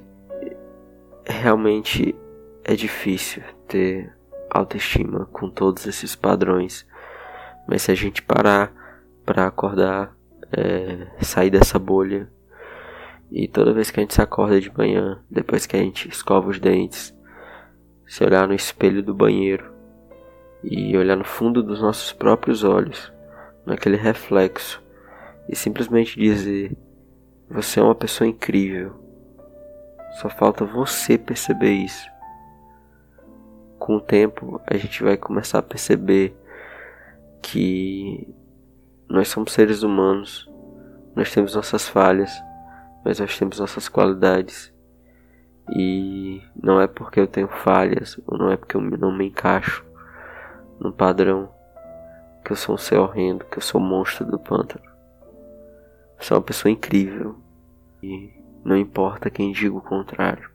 realmente 1.26 2.16
é 2.64 2.76
difícil 2.76 3.44
ter 3.68 4.12
autoestima 4.50 5.28
com 5.32 5.50
todos 5.50 5.86
esses 5.86 6.16
padrões. 6.16 6.88
Mas 7.68 7.84
se 7.84 7.92
a 7.92 7.96
gente 7.96 8.22
parar 8.24 8.74
para 9.26 9.46
acordar, 9.46 10.16
é, 10.52 11.08
sair 11.22 11.52
dessa 11.52 11.78
bolha 11.78 12.32
e 13.32 13.48
toda 13.48 13.74
vez 13.74 13.92
que 13.92 14.00
a 14.00 14.04
gente 14.04 14.16
se 14.16 14.22
acorda 14.22 14.60
de 14.60 14.76
manhã, 14.76 15.24
depois 15.30 15.66
que 15.66 15.76
a 15.76 15.80
gente 15.80 16.10
escova 16.10 16.50
os 16.50 16.60
dentes, 16.60 17.16
se 18.08 18.24
olhar 18.24 18.48
no 18.48 18.56
espelho 18.56 19.04
do 19.04 19.14
banheiro 19.14 19.72
e 20.64 20.98
olhar 20.98 21.16
no 21.16 21.24
fundo 21.24 21.62
dos 21.62 21.80
nossos 21.80 22.12
próprios 22.12 22.64
olhos, 22.64 23.14
naquele 23.66 23.98
reflexo, 23.98 24.82
e 25.48 25.56
simplesmente 25.56 26.20
dizer: 26.20 26.76
Você 27.50 27.80
é 27.80 27.84
uma 27.84 27.96
pessoa 27.96 28.28
incrível. 28.28 28.96
Só 30.20 30.28
falta 30.28 30.66
você 30.66 31.18
perceber 31.18 31.74
isso. 31.74 32.10
Com 33.78 33.98
o 33.98 34.02
tempo, 34.02 34.60
a 34.66 34.76
gente 34.76 35.04
vai 35.04 35.16
começar 35.16 35.60
a 35.60 35.64
perceber 35.64 36.36
que 37.42 38.28
nós 39.08 39.28
somos 39.28 39.54
seres 39.54 39.84
humanos, 39.84 40.50
nós 41.16 41.32
temos 41.32 41.56
nossas 41.56 41.88
falhas 41.88 42.32
mas 43.04 43.20
nós 43.20 43.38
temos 43.38 43.60
nossas 43.60 43.88
qualidades. 43.88 44.74
E 45.72 46.42
não 46.62 46.82
é 46.82 46.88
porque 46.88 47.20
eu 47.20 47.28
tenho 47.28 47.48
falhas, 47.48 48.20
ou 48.26 48.38
não 48.38 48.52
é 48.52 48.58
porque 48.58 48.76
eu 48.76 48.82
não 48.82 49.16
me 49.16 49.28
encaixo 49.28 49.86
no 50.80 50.92
padrão, 50.92 51.50
que 52.44 52.52
eu 52.52 52.56
sou 52.56 52.76
um 52.76 52.78
ser 52.78 52.98
horrendo, 52.98 53.46
que 53.46 53.58
eu 53.58 53.62
sou 53.62 53.80
um 53.80 53.84
monstro 53.84 54.26
do 54.26 54.40
pântano. 54.40 54.86
Eu 56.18 56.24
sou 56.24 56.38
uma 56.38 56.44
pessoa 56.44 56.72
incrível. 56.72 57.36
E 58.02 58.34
não 58.64 58.78
importa 58.78 59.30
quem 59.30 59.52
diga 59.52 59.76
o 59.76 59.82
contrário. 59.82 60.50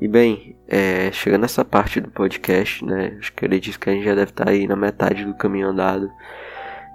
E 0.00 0.08
bem, 0.08 0.56
é, 0.66 1.12
chegando 1.12 1.42
nessa 1.42 1.62
parte 1.62 2.00
do 2.00 2.10
podcast, 2.10 2.82
né? 2.82 3.18
Acho 3.18 3.30
que 3.34 3.44
acredito 3.44 3.78
que 3.78 3.90
a 3.90 3.92
gente 3.92 4.04
já 4.04 4.14
deve 4.14 4.30
estar 4.30 4.46
tá 4.46 4.50
aí 4.50 4.66
na 4.66 4.74
metade 4.74 5.26
do 5.26 5.34
caminho 5.34 5.68
andado. 5.68 6.10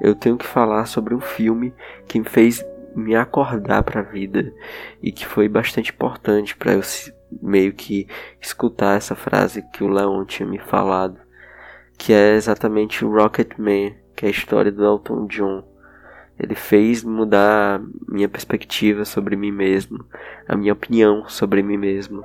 Eu 0.02 0.16
tenho 0.16 0.36
que 0.36 0.46
falar 0.46 0.88
sobre 0.88 1.14
um 1.14 1.22
filme 1.22 1.72
que 2.08 2.20
me 2.20 2.28
fez 2.28 2.66
me 2.96 3.16
acordar 3.16 3.84
para 3.84 4.00
a 4.00 4.04
vida 4.04 4.52
e 5.04 5.12
que 5.12 5.24
foi 5.24 5.48
bastante 5.48 5.92
importante 5.92 6.56
para 6.56 6.74
eu 6.74 6.82
meio 7.44 7.74
que 7.74 8.08
escutar 8.42 8.98
essa 8.98 9.14
frase 9.14 9.62
que 9.72 9.84
o 9.84 9.88
Leon 9.88 10.26
tinha 10.26 10.48
me 10.48 10.58
falado, 10.58 11.20
que 12.00 12.12
é 12.12 12.34
exatamente 12.34 13.06
o 13.06 13.14
Rocket 13.14 13.52
Man, 13.60 13.92
que 14.16 14.26
é 14.26 14.30
a 14.30 14.32
história 14.32 14.72
do 14.72 14.84
Elton 14.84 15.28
John. 15.28 15.64
Ele 16.40 16.56
fez 16.56 17.04
mudar 17.04 17.82
minha 18.08 18.28
perspectiva 18.28 19.06
sobre 19.06 19.36
mim 19.36 19.52
mesmo, 19.52 20.04
a 20.48 20.56
minha 20.56 20.74
opinião 20.74 21.28
sobre 21.28 21.62
mim 21.62 21.78
mesmo. 21.78 22.24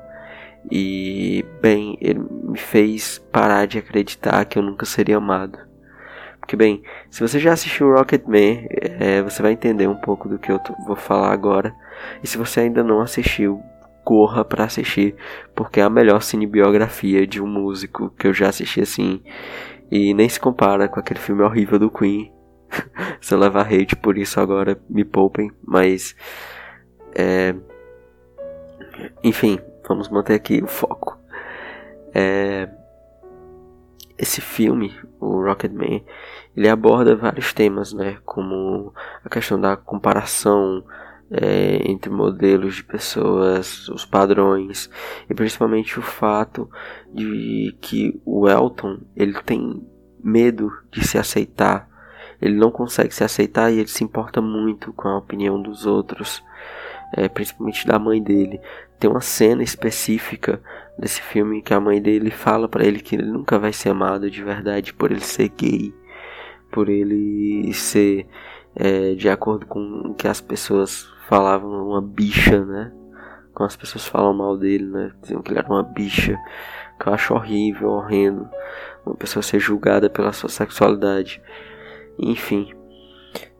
E, 0.71 1.45
bem, 1.61 1.97
ele 2.01 2.21
me 2.21 2.59
fez 2.59 3.19
parar 3.31 3.67
de 3.67 3.79
acreditar 3.79 4.45
que 4.45 4.59
eu 4.59 4.63
nunca 4.63 4.85
seria 4.85 5.17
amado. 5.17 5.59
Porque, 6.41 6.57
bem, 6.57 6.83
se 7.09 7.21
você 7.21 7.39
já 7.39 7.53
assistiu 7.53 7.93
Rocketman, 7.93 8.67
é, 8.71 9.23
você 9.23 9.41
vai 9.41 9.53
entender 9.53 9.87
um 9.87 9.95
pouco 9.95 10.29
do 10.29 10.39
que 10.39 10.51
eu 10.51 10.61
vou 10.87 10.97
falar 10.97 11.33
agora. 11.33 11.73
E 12.23 12.27
se 12.27 12.37
você 12.37 12.61
ainda 12.61 12.83
não 12.83 13.01
assistiu, 13.01 13.63
corra 14.05 14.45
para 14.45 14.65
assistir, 14.65 15.15
porque 15.55 15.81
é 15.81 15.85
a 15.85 15.91
melhor 15.91 16.23
cinebiografia 16.23 17.27
de 17.27 17.41
um 17.41 17.47
músico 17.47 18.11
que 18.19 18.27
eu 18.27 18.35
já 18.35 18.49
assisti 18.49 18.81
assim. 18.81 19.23
E 19.91 20.13
nem 20.15 20.29
se 20.29 20.41
compara 20.41 20.89
com 20.89 20.99
aquele 20.99 21.21
filme 21.21 21.43
horrível 21.43 21.79
do 21.79 21.91
Queen. 21.91 22.33
se 23.21 23.35
eu 23.35 23.39
levar 23.39 23.67
hate 23.73 23.97
por 23.97 24.19
isso 24.19 24.41
agora, 24.41 24.81
me 24.89 25.05
poupem. 25.05 25.51
Mas. 25.65 26.17
É... 27.15 27.55
Enfim, 29.23 29.59
vamos 29.91 30.09
manter 30.09 30.35
aqui 30.35 30.63
o 30.63 30.69
foco. 30.69 31.19
É, 32.15 32.69
esse 34.17 34.41
filme, 34.41 34.95
o 35.19 35.43
Rocketman, 35.43 36.05
ele 36.57 36.69
aborda 36.69 37.17
vários 37.17 37.53
temas, 37.53 37.93
né, 37.93 38.19
como 38.25 38.95
a 39.25 39.29
questão 39.29 39.61
da 39.61 39.77
comparação 39.77 40.85
é, 41.29 41.91
entre 41.91 42.09
modelos 42.09 42.77
de 42.77 42.85
pessoas, 42.85 43.89
os 43.89 44.05
padrões 44.05 44.89
e 45.29 45.35
principalmente 45.35 45.99
o 45.99 46.03
fato 46.03 46.71
de 47.13 47.77
que 47.81 48.21
o 48.25 48.49
Elton 48.49 48.99
ele 49.17 49.35
tem 49.43 49.85
medo 50.23 50.71
de 50.91 51.07
se 51.07 51.19
aceitar, 51.19 51.89
ele 52.41 52.55
não 52.55 52.71
consegue 52.71 53.15
se 53.15 53.25
aceitar 53.25 53.73
e 53.73 53.79
ele 53.79 53.89
se 53.89 54.05
importa 54.05 54.41
muito 54.41 54.93
com 54.93 55.09
a 55.09 55.19
opinião 55.19 55.61
dos 55.61 55.85
outros, 55.85 56.43
é, 57.13 57.29
principalmente 57.29 57.87
da 57.87 57.99
mãe 57.99 58.23
dele. 58.23 58.61
Tem 59.01 59.09
uma 59.09 59.23
cena 59.23 59.63
específica 59.63 60.61
desse 60.99 61.23
filme 61.23 61.63
que 61.63 61.73
a 61.73 61.81
mãe 61.81 62.03
dele 62.03 62.31
fala 62.31 62.69
para 62.69 62.85
ele 62.85 63.01
que 63.01 63.17
ele 63.17 63.25
nunca 63.25 63.59
vai 63.59 63.73
ser 63.73 63.89
amado 63.89 64.31
de 64.31 64.45
verdade 64.45 64.93
por 64.93 65.11
ele 65.11 65.23
ser 65.23 65.49
gay, 65.49 65.95
por 66.71 66.91
ele 66.91 67.73
ser, 67.73 68.27
é, 68.77 69.15
de 69.15 69.31
acordo 69.31 69.65
com 69.65 69.81
o 69.81 70.15
que 70.15 70.29
as 70.29 70.43
pessoas 70.43 71.09
falavam, 71.27 71.89
uma 71.89 72.03
bicha, 72.03 72.63
né? 72.63 72.93
Como 73.55 73.67
as 73.67 73.75
pessoas 73.75 74.07
falam 74.07 74.35
mal 74.35 74.59
dele, 74.59 74.85
né? 74.85 75.13
Diziam 75.23 75.41
que 75.41 75.51
ele 75.51 75.59
era 75.59 75.69
uma 75.69 75.83
bicha, 75.83 76.37
que 77.01 77.09
eu 77.09 77.15
acho 77.15 77.33
horrível, 77.33 77.89
horrendo, 77.89 78.47
uma 79.07 79.17
pessoa 79.17 79.43
ser 79.43 79.59
julgada 79.61 80.11
pela 80.11 80.33
sua 80.33 80.51
sexualidade. 80.51 81.43
Enfim, 82.19 82.75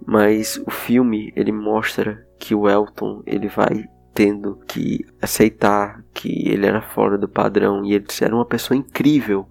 mas 0.05 0.63
o 0.67 0.71
filme 0.71 1.33
ele 1.35 1.51
mostra 1.51 2.27
que 2.39 2.55
o 2.55 2.69
Elton 2.69 3.23
ele 3.27 3.49
vai 3.49 3.89
tendo 4.21 4.59
que 4.69 5.07
aceitar 5.19 6.05
que 6.13 6.47
ele 6.47 6.67
era 6.67 6.83
fora 6.83 7.17
do 7.17 7.27
padrão 7.27 7.87
e 7.87 7.95
ele 7.95 8.05
era 8.21 8.35
uma 8.35 8.45
pessoa 8.45 8.77
incrível 8.77 9.49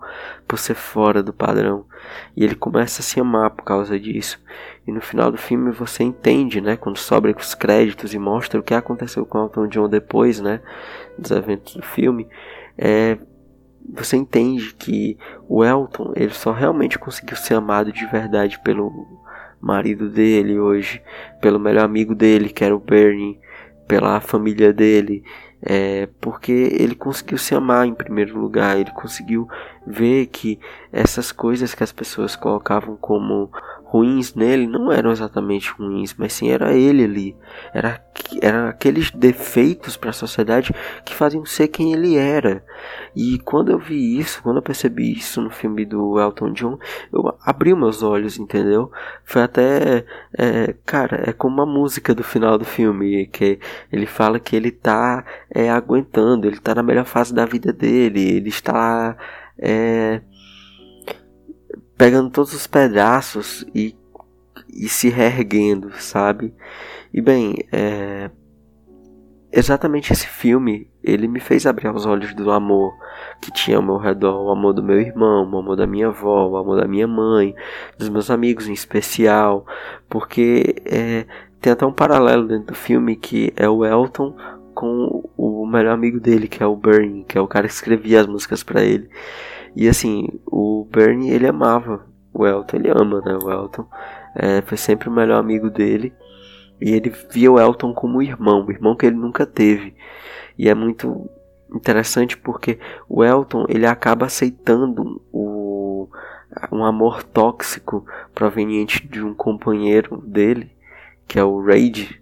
por 0.48 0.60
ser 0.60 0.76
fora 0.76 1.24
do 1.24 1.34
padrão. 1.34 1.88
E 2.38 2.44
ele 2.44 2.54
começa 2.54 3.02
a 3.02 3.04
se 3.04 3.20
amar 3.20 3.50
por 3.50 3.64
causa 3.64 4.00
disso. 4.00 4.40
E 4.86 4.92
no 4.92 5.02
final 5.02 5.32
do 5.32 5.40
filme 5.40 5.72
você 5.72 6.04
entende 6.04 6.62
né 6.62 6.78
quando 6.78 6.98
sobra 6.98 7.36
os 7.36 7.56
créditos 7.56 8.14
e 8.14 8.20
mostra 8.20 8.60
o 8.60 8.64
que 8.64 8.76
aconteceu 8.76 9.26
com 9.26 9.40
Elton 9.40 9.66
John 9.66 9.90
depois 9.90 10.40
né 10.40 10.62
dos 11.18 11.32
eventos 11.32 11.74
do 11.74 11.82
filme 11.82 12.28
é 12.78 13.18
você 13.92 14.18
entende 14.18 14.76
que 14.76 15.18
o 15.48 15.66
Elton 15.66 16.14
ele 16.16 16.30
só 16.30 16.52
realmente 16.52 17.00
conseguiu 17.00 17.36
ser 17.36 17.56
amado 17.56 17.92
de 17.92 18.06
verdade 18.06 18.60
pelo 18.60 18.92
marido 19.60 20.10
dele 20.10 20.60
hoje, 20.60 21.02
pelo 21.42 21.60
melhor 21.60 21.86
amigo 21.86 22.14
dele 22.14 22.50
que 22.50 22.64
era 22.64 22.76
o 22.76 22.80
Bernie, 22.80 23.40
pela 23.90 24.22
família 24.22 24.72
dele, 24.72 25.24
é, 25.64 26.08
porque 26.22 26.52
ele 26.52 26.94
conseguiu 26.94 27.40
se 27.40 27.56
amar 27.56 27.88
em 27.88 27.94
primeiro 27.94 28.40
lugar, 28.40 28.80
ele 28.80 28.92
conseguiu 28.92 29.48
ver 29.86 30.28
que 30.28 30.60
essas 30.94 31.32
coisas 31.32 31.74
que 31.74 31.84
as 31.84 31.92
pessoas 31.92 32.36
colocavam 32.36 32.96
como 32.96 33.52
ruins 33.90 34.36
nele 34.36 34.68
não 34.68 34.92
eram 34.92 35.12
exatamente 35.12 35.72
ruins, 35.72 36.14
mas 36.16 36.34
sim 36.34 36.50
era 36.52 36.74
ele 36.74 37.04
ali. 37.04 37.36
Era, 37.74 38.00
era 38.40 38.70
aqueles 38.70 39.10
defeitos 39.10 39.98
para 39.98 40.12
a 40.12 40.14
sociedade 40.14 40.72
que 41.04 41.16
faziam 41.16 41.44
ser 41.44 41.70
quem 41.70 41.92
ele 41.92 42.16
era. 42.16 42.64
E 43.16 43.40
quando 43.40 43.72
eu 43.72 43.80
vi 43.80 44.20
isso, 44.20 44.44
quando 44.44 44.58
eu 44.58 44.62
percebi 44.62 45.12
isso 45.12 45.42
no 45.42 45.50
filme 45.50 45.86
do 45.86 46.20
Elton 46.20 46.54
John, 46.54 46.78
eu 47.12 47.36
abri 47.44 47.74
meus 47.74 48.04
olhos, 48.04 48.38
entendeu? 48.38 48.92
Foi 49.24 49.42
até, 49.42 50.06
é, 50.38 50.76
cara, 50.86 51.24
é 51.26 51.34
como 51.34 51.56
uma 51.56 51.66
música 51.66 52.14
do 52.14 52.24
final 52.24 52.60
do 52.60 52.66
filme, 52.66 53.26
que 53.26 53.60
ele 53.92 54.06
fala 54.06 54.40
que 54.40 54.56
ele 54.56 54.70
tá 54.70 55.26
é, 55.50 55.68
aguentando, 55.72 56.46
ele 56.46 56.60
tá 56.60 56.76
na 56.76 56.84
melhor 56.84 57.06
fase 57.06 57.34
da 57.34 57.44
vida 57.44 57.74
dele, 57.74 58.22
ele 58.22 58.50
está 58.50 59.18
é, 59.58 60.22
pegando 62.00 62.30
todos 62.30 62.54
os 62.54 62.66
pedaços 62.66 63.66
e, 63.76 63.94
e 64.70 64.88
se 64.88 65.10
reerguendo, 65.10 65.92
sabe? 66.00 66.54
E 67.14 67.20
bem, 67.20 67.56
é, 67.74 68.32
exatamente 69.52 70.14
esse 70.14 70.26
filme 70.26 70.90
ele 71.04 71.28
me 71.28 71.42
fez 71.42 71.66
abrir 71.66 71.94
os 71.94 72.06
olhos 72.06 72.34
do 72.34 72.52
amor 72.52 72.94
que 73.42 73.52
tinha 73.52 73.76
ao 73.76 73.84
meu 73.84 73.98
redor, 73.98 74.42
o 74.42 74.50
amor 74.50 74.72
do 74.72 74.82
meu 74.82 74.98
irmão, 74.98 75.44
o 75.52 75.58
amor 75.58 75.76
da 75.76 75.86
minha 75.86 76.08
avó, 76.08 76.48
o 76.48 76.56
amor 76.56 76.80
da 76.80 76.88
minha 76.88 77.06
mãe, 77.06 77.54
dos 77.98 78.08
meus 78.08 78.32
amigos 78.32 78.70
em 78.70 78.74
especial, 78.74 79.66
porque 80.08 80.78
é, 80.86 81.26
tem 81.60 81.74
até 81.74 81.86
um 81.86 81.92
paralelo 81.92 82.48
dentro 82.48 82.68
do 82.68 82.76
filme 82.76 83.18
que 83.18 83.52
é 83.58 83.68
o 83.68 83.86
Elton 83.86 84.38
com 84.74 85.30
o 85.36 85.66
melhor 85.66 85.96
amigo 85.96 86.18
dele, 86.18 86.48
que 86.48 86.64
é 86.64 86.66
o 86.66 86.78
Bernie, 86.78 87.26
que 87.26 87.38
é 87.38 87.42
o 87.42 87.48
cara 87.48 87.68
que 87.68 87.74
escrevia 87.74 88.22
as 88.22 88.28
músicas 88.28 88.64
para 88.64 88.82
ele. 88.82 89.10
E 89.76 89.88
assim, 89.88 90.28
o 90.46 90.88
Bernie 90.92 91.32
ele 91.32 91.48
amava 91.48 92.06
o 92.34 92.46
Elton, 92.46 92.78
ele 92.78 92.90
ama, 92.90 93.22
né? 93.22 93.38
O 93.42 93.52
Elton 93.52 93.86
é, 94.36 94.62
foi 94.62 94.78
sempre 94.78 95.10
o 95.10 95.12
melhor 95.12 95.40
amigo 95.40 95.70
dele. 95.70 96.14
E 96.82 96.92
ele 96.92 97.14
via 97.32 97.52
o 97.52 97.60
Elton 97.60 97.94
como 97.94 98.22
irmão, 98.22 98.66
o 98.66 98.72
irmão 98.72 98.96
que 98.96 99.06
ele 99.06 99.16
nunca 99.16 99.46
teve. 99.46 99.94
E 100.58 100.70
é 100.70 100.74
muito 100.74 101.30
interessante 101.74 102.38
porque 102.38 102.80
o 103.08 103.24
Elton 103.24 103.66
ele 103.68 103.86
acaba 103.86 104.26
aceitando 104.26 105.22
o, 105.32 106.10
um 106.72 106.84
amor 106.84 107.24
tóxico 107.24 108.06
proveniente 108.34 109.08
de 109.08 109.24
um 109.24 109.34
companheiro 109.34 110.18
dele, 110.26 110.72
que 111.28 111.38
é 111.38 111.44
o 111.44 111.64
Raid. 111.64 112.22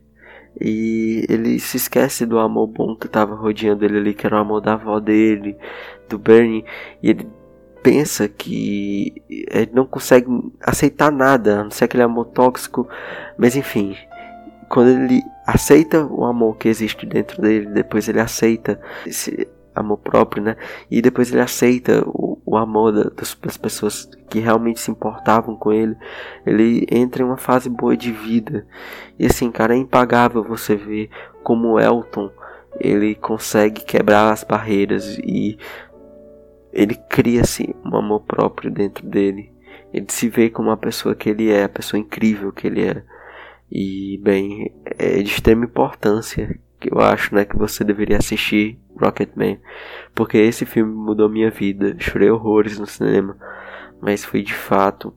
E 0.60 1.26
ele 1.30 1.60
se 1.60 1.78
esquece 1.78 2.26
do 2.26 2.40
amor 2.40 2.68
bom 2.68 2.96
que 2.96 3.08
estava 3.08 3.36
rodeando 3.36 3.86
ele 3.86 3.98
ali, 3.98 4.14
que 4.14 4.26
era 4.26 4.38
o 4.38 4.40
amor 4.40 4.62
da 4.62 4.74
avó 4.74 5.00
dele, 5.00 5.58
do 6.10 6.18
Bernie. 6.18 6.66
E 7.02 7.10
ele 7.10 7.28
pensa 7.84 8.28
que 8.28 9.22
ele 9.30 9.72
não 9.74 9.86
consegue 9.86 10.28
aceitar 10.62 11.12
nada, 11.12 11.62
a 11.62 11.64
não 11.64 11.72
ser 11.72 11.86
aquele 11.86 12.04
amor 12.04 12.26
tóxico, 12.26 12.88
mas 13.38 13.56
enfim, 13.56 13.96
quando 14.70 14.90
ele 14.90 15.22
aceita 15.46 16.06
o 16.06 16.26
amor 16.26 16.58
que 16.58 16.68
existe 16.68 17.06
dentro 17.06 17.42
dele, 17.42 17.68
depois 17.68 18.10
ele 18.10 18.20
aceita 18.20 18.80
esse 19.06 19.48
amor 19.80 19.98
próprio, 19.98 20.44
né? 20.44 20.56
E 20.90 21.02
depois 21.02 21.32
ele 21.32 21.42
aceita 21.42 22.04
o, 22.06 22.40
o 22.46 22.58
amor 22.58 22.92
da, 22.92 23.10
das 23.10 23.58
pessoas 23.58 24.10
que 24.30 24.40
realmente 24.40 24.80
se 24.80 24.92
importavam 24.92 25.56
com 25.56 25.72
ele. 25.72 25.96
Ele 26.46 26.86
entra 26.92 27.24
em 27.24 27.26
uma 27.26 27.38
fase 27.38 27.70
boa 27.70 27.96
de 27.96 28.12
vida. 28.12 28.66
E 29.18 29.26
assim, 29.26 29.52
cara, 29.52 29.76
é 29.76 29.78
impagável 29.78 30.44
você 30.44 30.76
ver 30.76 31.10
como 31.44 31.80
Elton 31.80 32.30
ele 32.80 33.16
consegue 33.16 33.84
quebrar 33.84 34.32
as 34.32 34.44
barreiras 34.44 35.18
e 35.20 35.58
ele 36.72 36.96
cria-se 37.10 37.76
um 37.84 37.96
amor 37.96 38.22
próprio 38.22 38.70
dentro 38.70 39.06
dele. 39.08 39.52
Ele 39.94 40.06
se 40.10 40.30
vê 40.30 40.50
como 40.50 40.70
a 40.70 40.78
pessoa 40.78 41.16
que 41.16 41.30
ele 41.30 41.50
é, 41.50 41.64
a 41.64 41.70
pessoa 41.70 42.00
incrível 42.00 42.52
que 42.52 42.68
ele 42.68 42.86
é. 42.86 43.04
E, 43.72 44.20
bem, 44.24 44.74
é 44.86 45.22
de 45.22 45.30
extrema 45.30 45.66
importância 45.66 46.60
que 46.80 46.94
eu 46.94 47.00
acho, 47.00 47.34
né, 47.34 47.46
que 47.46 47.58
você 47.58 47.84
deveria 47.84 48.18
assistir 48.18 48.80
Rocketman, 49.00 49.60
porque 50.14 50.38
esse 50.38 50.66
filme 50.66 50.94
mudou 50.94 51.30
minha 51.30 51.50
vida. 51.50 51.96
Chorei 52.00 52.30
horrores 52.30 52.80
no 52.80 52.86
cinema, 52.86 53.38
mas 54.02 54.24
foi 54.24 54.42
de 54.42 54.54
fato 54.54 55.14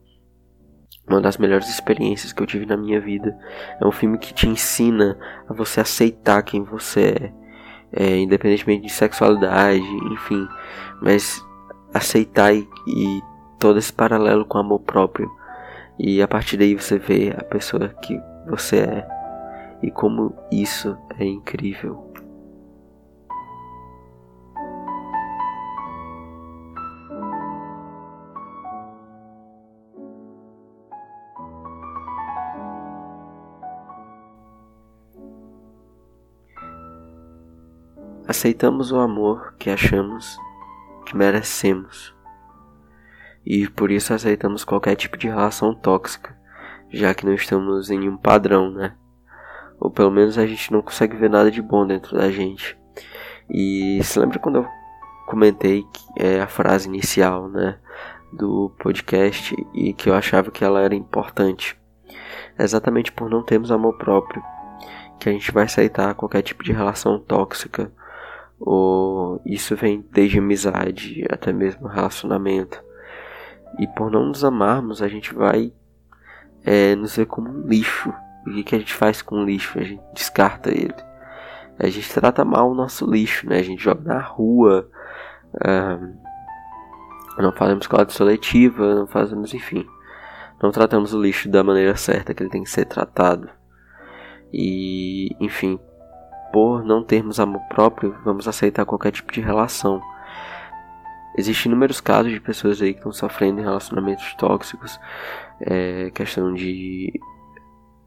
uma 1.09 1.21
das 1.21 1.37
melhores 1.37 1.69
experiências 1.69 2.33
que 2.33 2.43
eu 2.43 2.47
tive 2.47 2.67
na 2.67 2.77
minha 2.77 3.01
vida. 3.01 3.37
É 3.81 3.87
um 3.87 3.91
filme 3.91 4.17
que 4.19 4.33
te 4.33 4.49
ensina 4.49 5.19
a 5.49 5.53
você 5.53 5.81
aceitar 5.81 6.43
quem 6.43 6.63
você 6.63 7.33
é, 7.93 8.05
é 8.05 8.19
independentemente 8.19 8.87
de 8.87 8.93
sexualidade, 8.93 9.83
enfim, 10.13 10.47
mas 11.03 11.45
aceitar 11.93 12.55
e, 12.55 12.69
e 12.87 13.23
todo 13.59 13.79
esse 13.79 13.93
paralelo 13.93 14.45
com 14.45 14.59
o 14.59 14.61
amor 14.61 14.81
próprio. 14.81 15.31
E 15.99 16.23
a 16.23 16.29
partir 16.29 16.57
daí 16.57 16.75
você 16.75 16.99
vê 16.99 17.35
a 17.37 17.45
pessoa 17.45 17.89
que 17.89 18.19
você 18.49 18.79
é 18.79 19.20
e 19.83 19.91
como 19.91 20.35
isso 20.51 20.97
é 21.19 21.25
incrível. 21.25 22.11
Aceitamos 38.27 38.93
o 38.93 38.99
amor 39.01 39.55
que 39.59 39.69
achamos 39.69 40.39
que 41.05 41.17
merecemos. 41.17 42.15
E 43.45 43.69
por 43.69 43.91
isso 43.91 44.15
aceitamos 44.15 44.65
qualquer 44.65 44.95
tipo 44.95 45.17
de 45.17 45.27
relação 45.27 45.75
tóxica, 45.75 46.39
já 46.91 47.13
que 47.13 47.27
não 47.27 47.35
estamos 47.35 47.91
em 47.91 47.99
nenhum 47.99 48.17
padrão, 48.17 48.71
né? 48.71 48.95
Ou 49.81 49.91
pelo 49.91 50.11
menos 50.11 50.37
a 50.37 50.47
gente 50.47 50.73
não 50.73 50.83
consegue 50.83 51.17
ver 51.17 51.31
nada 51.31 51.51
de 51.51 51.63
bom 51.63 51.87
dentro 51.87 52.17
da 52.17 52.31
gente. 52.31 52.79
E 53.49 54.01
se 54.05 54.19
lembra 54.19 54.39
quando 54.39 54.57
eu 54.57 54.67
comentei 55.27 55.85
que 55.93 56.05
é 56.17 56.41
a 56.41 56.47
frase 56.47 56.89
inicial, 56.89 57.49
né, 57.49 57.79
do 58.33 58.71
podcast 58.79 59.57
e 59.75 59.93
que 59.93 60.11
eu 60.11 60.15
achava 60.15 60.51
que 60.51 60.63
ela 60.63 60.81
era 60.81 60.95
importante? 60.95 61.79
É 62.59 62.63
exatamente 62.63 63.11
por 63.11 63.31
não 63.31 63.43
termos 63.43 63.73
amor 63.73 63.97
próprio 63.97 64.43
que 65.19 65.29
a 65.29 65.33
gente 65.33 65.53
vai 65.53 65.65
aceitar 65.65 66.15
qualquer 66.15 66.43
tipo 66.43 66.63
de 66.63 66.73
relação 66.73 67.19
tóxica 67.19 67.93
ou 68.61 69.41
isso 69.45 69.75
vem 69.75 70.05
desde 70.13 70.39
amizade 70.39 71.25
até 71.31 71.53
mesmo 71.53 71.89
relacionamento. 71.89 72.83
E 73.79 73.87
por 73.87 74.11
não 74.11 74.27
nos 74.27 74.45
amarmos, 74.45 75.01
a 75.01 75.09
gente 75.09 75.35
vai 75.35 75.73
é, 76.65 76.95
nos 76.95 77.17
ver 77.17 77.27
como 77.27 77.49
um 77.49 77.67
lixo. 77.67 78.13
O 78.47 78.51
que, 78.51 78.63
que 78.63 78.75
a 78.75 78.79
gente 78.79 78.95
faz 78.95 79.23
com 79.23 79.37
o 79.37 79.45
lixo? 79.45 79.79
A 79.79 79.83
gente 79.83 80.03
descarta 80.15 80.71
ele. 80.71 80.95
A 81.79 81.89
gente 81.89 82.13
trata 82.13 82.45
mal 82.45 82.71
o 82.71 82.75
nosso 82.75 83.11
lixo, 83.11 83.49
né? 83.49 83.59
A 83.59 83.63
gente 83.63 83.83
joga 83.83 84.03
na 84.03 84.21
rua. 84.21 84.89
não 87.39 87.53
fazemos 87.53 87.87
coleta 87.87 88.13
seletiva, 88.13 88.95
não 88.95 89.07
fazemos, 89.07 89.55
enfim. 89.55 89.87
Não 90.63 90.71
tratamos 90.71 91.15
o 91.15 91.23
lixo 91.23 91.49
da 91.49 91.65
maneira 91.65 91.97
certa 91.97 92.35
que 92.35 92.43
ele 92.43 92.51
tem 92.51 92.63
que 92.63 92.71
ser 92.71 92.85
tratado. 92.85 93.49
E, 94.53 95.35
enfim, 95.41 95.79
por 96.53 96.85
não 96.85 97.03
termos 97.03 97.41
amor 97.41 97.63
próprio, 97.69 98.15
vamos 98.25 98.47
aceitar 98.47 98.85
qualquer 98.85 99.13
tipo 99.13 99.33
de 99.33 99.41
relação. 99.41 100.03
Existem 101.39 101.71
inúmeros 101.71 102.01
casos 102.01 102.33
de 102.33 102.41
pessoas 102.41 102.83
aí 102.83 102.93
que 102.93 102.99
estão 102.99 103.13
sofrendo 103.13 103.61
em 103.61 103.65
relacionamentos 103.65 104.35
tóxicos, 104.35 105.01
é, 105.61 106.11
questão 106.11 106.53
de 106.53 107.13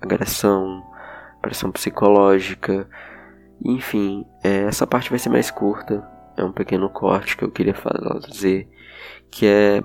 agressão, 0.03 0.83
pressão 1.41 1.71
psicológica, 1.71 2.87
enfim, 3.63 4.25
é, 4.43 4.63
essa 4.63 4.85
parte 4.85 5.09
vai 5.09 5.19
ser 5.19 5.29
mais 5.29 5.49
curta, 5.49 6.07
é 6.37 6.43
um 6.43 6.51
pequeno 6.51 6.89
corte 6.89 7.37
que 7.37 7.43
eu 7.43 7.51
queria 7.51 7.75
fazer, 7.75 8.67
que 9.31 9.45
é 9.45 9.83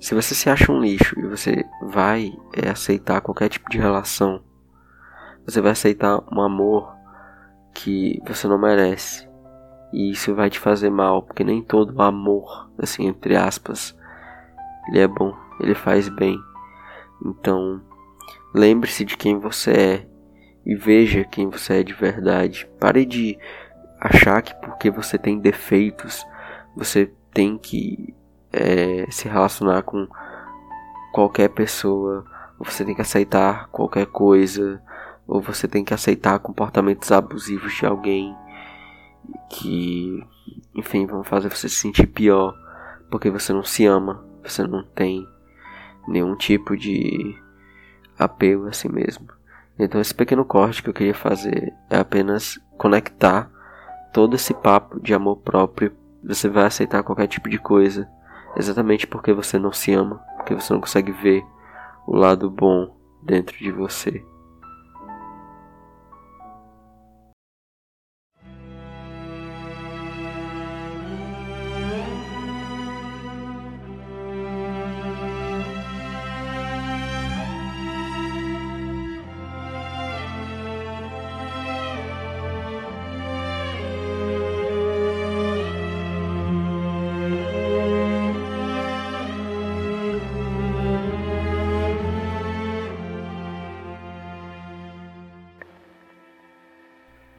se 0.00 0.14
você 0.14 0.34
se 0.34 0.50
acha 0.50 0.70
um 0.70 0.80
lixo 0.80 1.18
e 1.18 1.26
você 1.26 1.64
vai 1.80 2.30
é, 2.52 2.68
aceitar 2.68 3.22
qualquer 3.22 3.48
tipo 3.48 3.70
de 3.70 3.78
relação, 3.78 4.42
você 5.46 5.60
vai 5.60 5.72
aceitar 5.72 6.22
um 6.30 6.42
amor 6.42 6.94
que 7.74 8.20
você 8.26 8.46
não 8.46 8.58
merece. 8.58 9.26
E 9.92 10.10
isso 10.10 10.34
vai 10.34 10.50
te 10.50 10.58
fazer 10.58 10.90
mal, 10.90 11.22
porque 11.22 11.44
nem 11.44 11.62
todo 11.62 12.02
amor, 12.02 12.70
assim, 12.78 13.06
entre 13.06 13.36
aspas, 13.36 13.96
ele 14.88 15.00
é 15.00 15.08
bom, 15.08 15.34
ele 15.60 15.74
faz 15.74 16.08
bem. 16.08 16.38
Então, 17.24 17.80
lembre-se 18.54 19.04
de 19.04 19.16
quem 19.16 19.38
você 19.38 19.70
é 19.72 20.06
e 20.64 20.74
veja 20.74 21.24
quem 21.24 21.48
você 21.50 21.80
é 21.80 21.82
de 21.82 21.92
verdade. 21.92 22.68
Pare 22.78 23.04
de 23.04 23.36
achar 24.00 24.40
que 24.40 24.54
porque 24.54 24.90
você 24.90 25.18
tem 25.18 25.38
defeitos, 25.38 26.24
você 26.76 27.12
tem 27.32 27.58
que 27.58 28.14
é, 28.52 29.06
se 29.10 29.28
relacionar 29.28 29.82
com 29.82 30.06
qualquer 31.12 31.48
pessoa, 31.48 32.24
ou 32.58 32.64
você 32.64 32.84
tem 32.84 32.94
que 32.94 33.02
aceitar 33.02 33.68
qualquer 33.68 34.06
coisa, 34.06 34.80
ou 35.26 35.40
você 35.40 35.66
tem 35.66 35.84
que 35.84 35.92
aceitar 35.92 36.38
comportamentos 36.38 37.10
abusivos 37.10 37.74
de 37.74 37.84
alguém 37.84 38.34
que, 39.50 40.22
enfim, 40.74 41.06
vão 41.06 41.24
fazer 41.24 41.50
você 41.50 41.68
se 41.68 41.76
sentir 41.76 42.06
pior 42.06 42.54
porque 43.10 43.30
você 43.30 43.52
não 43.52 43.62
se 43.62 43.86
ama, 43.86 44.24
você 44.42 44.66
não 44.66 44.82
tem 44.82 45.26
nenhum 46.08 46.36
tipo 46.36 46.76
de 46.76 47.36
apego 48.18 48.66
a 48.66 48.72
si 48.72 48.88
mesmo. 48.90 49.28
Então, 49.78 50.00
esse 50.00 50.14
pequeno 50.14 50.44
corte 50.44 50.82
que 50.82 50.88
eu 50.88 50.94
queria 50.94 51.14
fazer 51.14 51.72
é 51.90 51.98
apenas 51.98 52.58
conectar 52.78 53.50
todo 54.12 54.36
esse 54.36 54.54
papo 54.54 55.00
de 55.00 55.12
amor 55.12 55.36
próprio. 55.38 55.92
Você 56.22 56.48
vai 56.48 56.64
aceitar 56.64 57.02
qualquer 57.02 57.26
tipo 57.26 57.48
de 57.48 57.58
coisa, 57.58 58.08
exatamente 58.56 59.06
porque 59.06 59.32
você 59.32 59.58
não 59.58 59.72
se 59.72 59.92
ama, 59.92 60.22
porque 60.36 60.54
você 60.54 60.72
não 60.72 60.80
consegue 60.80 61.12
ver 61.12 61.44
o 62.06 62.16
lado 62.16 62.50
bom 62.50 62.96
dentro 63.22 63.56
de 63.58 63.72
você. 63.72 64.24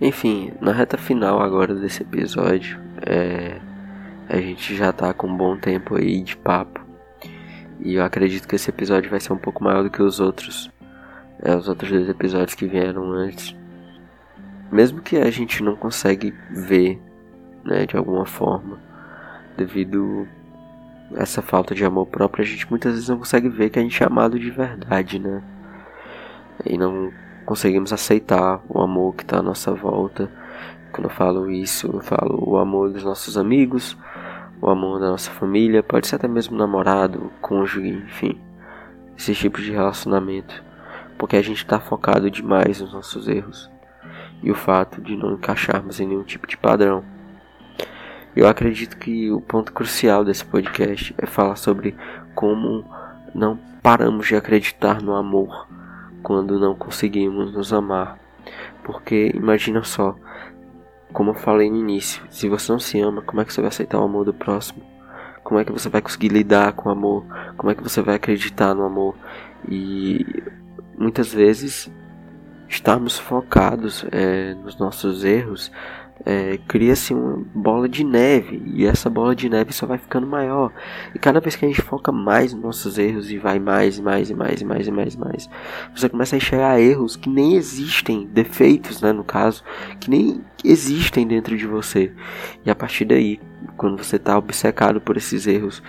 Enfim, 0.06 0.54
na 0.62 0.72
reta 0.72 1.00
final 1.00 1.42
agora 1.42 1.74
desse 1.74 2.04
episódio, 2.04 2.80
é, 3.02 3.60
a 4.30 4.38
gente 4.38 4.76
já 4.76 4.94
tá 4.94 5.12
com 5.16 5.26
um 5.26 5.36
bom 5.36 5.58
tempo 5.58 5.96
aí 5.96 6.22
de 6.22 6.38
papo. 6.38 6.80
E 7.80 7.96
eu 7.96 8.04
acredito 8.04 8.48
que 8.48 8.56
esse 8.56 8.70
episódio 8.70 9.10
vai 9.10 9.20
ser 9.20 9.34
um 9.34 9.38
pouco 9.38 9.64
maior 9.64 9.82
do 9.82 9.90
que 9.90 10.04
os 10.04 10.20
outros. 10.20 10.70
É, 11.42 11.56
os 11.56 11.68
outros 11.68 11.90
dois 11.90 12.08
episódios 12.08 12.54
que 12.54 12.68
vieram 12.68 13.14
antes. 13.14 13.56
Mesmo 14.72 15.02
que 15.02 15.18
a 15.18 15.32
gente 15.32 15.64
não 15.64 15.76
consegue 15.76 16.32
ver, 16.52 17.02
né, 17.64 17.88
de 17.88 17.98
alguma 17.98 18.28
forma, 18.28 18.80
devido 19.58 20.28
a 21.16 21.24
essa 21.24 21.42
falta 21.42 21.74
de 21.74 21.84
amor 21.84 22.06
próprio, 22.06 22.44
a 22.44 22.48
gente 22.48 22.70
muitas 22.70 22.94
vezes 22.94 23.10
não 23.10 23.18
consegue 23.18 23.50
ver 23.50 23.72
que 23.72 23.80
a 23.80 23.82
gente 23.82 24.04
é 24.04 24.06
amado 24.06 24.38
de 24.38 24.52
verdade, 24.52 25.18
né? 25.18 25.42
E 26.64 26.78
não 26.78 27.12
conseguimos 27.46 27.94
aceitar 27.94 28.62
o 28.68 28.82
amor 28.82 29.16
que 29.16 29.24
está 29.24 29.38
à 29.40 29.42
nossa 29.42 29.72
volta. 29.72 30.30
Quando 30.92 31.06
eu 31.06 31.12
falo 31.12 31.52
isso, 31.52 31.88
eu 31.88 32.02
falo 32.02 32.44
o 32.44 32.58
amor 32.58 32.92
dos 32.92 33.04
nossos 33.04 33.38
amigos, 33.38 33.98
o 34.62 34.70
amor 34.70 35.00
da 35.00 35.10
nossa 35.12 35.30
família, 35.32 35.84
pode 35.84 36.08
ser 36.08 36.16
até 36.16 36.28
mesmo 36.28 36.58
namorado, 36.58 37.32
cônjuge, 37.42 37.90
enfim, 37.90 38.40
esses 39.18 39.38
tipos 39.38 39.64
de 39.64 39.72
relacionamento, 39.72 40.64
porque 41.18 41.36
a 41.38 41.42
gente 41.42 41.58
está 41.58 41.80
focado 41.80 42.32
demais 42.32 42.82
nos 42.82 42.94
nossos 42.94 43.28
erros 43.28 43.70
e 44.42 44.52
o 44.52 44.56
fato 44.56 45.02
de 45.02 45.16
não 45.16 45.34
encaixarmos 45.34 46.00
em 46.00 46.08
nenhum 46.08 46.24
tipo 46.24 46.48
de 46.48 46.58
padrão. 46.58 47.04
Eu 48.36 48.48
acredito 48.48 48.98
que 48.98 49.32
o 49.32 49.40
ponto 49.40 49.72
crucial 49.72 50.26
desse 50.26 50.44
podcast 50.44 51.16
é 51.18 51.26
falar 51.26 51.56
sobre 51.56 51.96
como 52.34 52.86
não 53.34 53.58
paramos 53.82 54.28
de 54.28 54.36
acreditar 54.36 55.02
no 55.02 55.16
amor 55.16 55.68
quando 56.26 56.60
não 56.60 56.74
conseguimos 56.74 57.54
nos 57.54 57.72
amar. 57.72 58.18
Porque 58.84 59.32
imagina 59.36 59.84
só, 59.84 60.16
como 61.14 61.30
eu 61.30 61.36
falei 61.36 61.70
no 61.70 61.78
início, 61.78 62.24
se 62.32 62.50
você 62.50 62.72
não 62.72 62.80
se 62.80 63.00
ama, 63.00 63.22
como 63.22 63.42
é 63.42 63.46
que 63.46 63.54
você 63.54 63.62
vai 63.62 63.68
aceitar 63.68 64.00
o 64.00 64.04
amor 64.04 64.26
do 64.26 64.34
próximo? 64.34 64.82
Como 65.44 65.60
é 65.60 65.64
que 65.64 65.72
você 65.72 65.88
vai 65.88 66.02
conseguir 66.02 66.30
lidar 66.30 66.74
com 66.74 66.90
o 66.90 66.92
amor? 66.92 67.24
Como 67.56 67.70
é 67.70 67.76
que 67.76 67.84
você 67.84 68.02
vai 68.02 68.16
acreditar 68.16 68.74
no 68.74 68.84
amor? 68.84 69.16
E 69.70 70.26
muitas 70.98 71.32
vezes 71.32 71.92
estarmos 72.68 73.20
focados 73.20 74.04
é, 74.12 74.56
nos 74.56 74.80
nossos 74.80 75.24
erros 75.24 75.72
é, 76.24 76.58
cria-se 76.68 77.14
uma 77.14 77.44
bola 77.54 77.90
de 77.90 78.04
neve 78.04 78.62
e 78.66 78.86
essa 78.86 79.10
bola 79.10 79.36
de 79.36 79.50
neve 79.50 79.74
só 79.74 79.86
vai 79.86 79.98
ficando 79.98 80.26
maior. 80.26 80.72
E 81.14 81.20
cada 81.20 81.40
vez 81.40 81.56
que 81.56 81.66
a 81.66 81.68
gente 81.68 81.82
foca 81.82 82.12
mais 82.12 82.54
nos 82.54 82.64
nossos 82.64 82.98
erros 82.98 83.32
e 83.32 83.38
vai 83.38 83.60
mais 83.60 83.98
e 83.98 84.02
mais 84.02 84.32
mais 84.32 84.62
mais 84.62 84.88
mais 84.88 85.16
mais, 85.16 85.50
você 85.96 86.08
começa 86.08 86.36
a 86.36 86.38
enxergar 86.38 86.80
erros 86.80 87.16
que 87.16 87.30
nem 87.30 87.56
existem, 87.56 88.26
defeitos, 88.28 89.02
né, 89.02 89.12
no 89.12 89.24
caso, 89.24 89.64
que 90.00 90.10
nem 90.10 90.42
existem 90.64 91.28
dentro 91.28 91.58
de 91.58 91.68
você. 91.68 92.12
E 92.66 92.70
a 92.70 92.76
partir 92.76 93.06
daí, 93.06 93.40
quando 93.76 94.02
você 94.02 94.16
está 94.16 94.38
obcecado 94.38 95.02
por 95.02 95.18
esses 95.18 95.46
erros, 95.48 95.84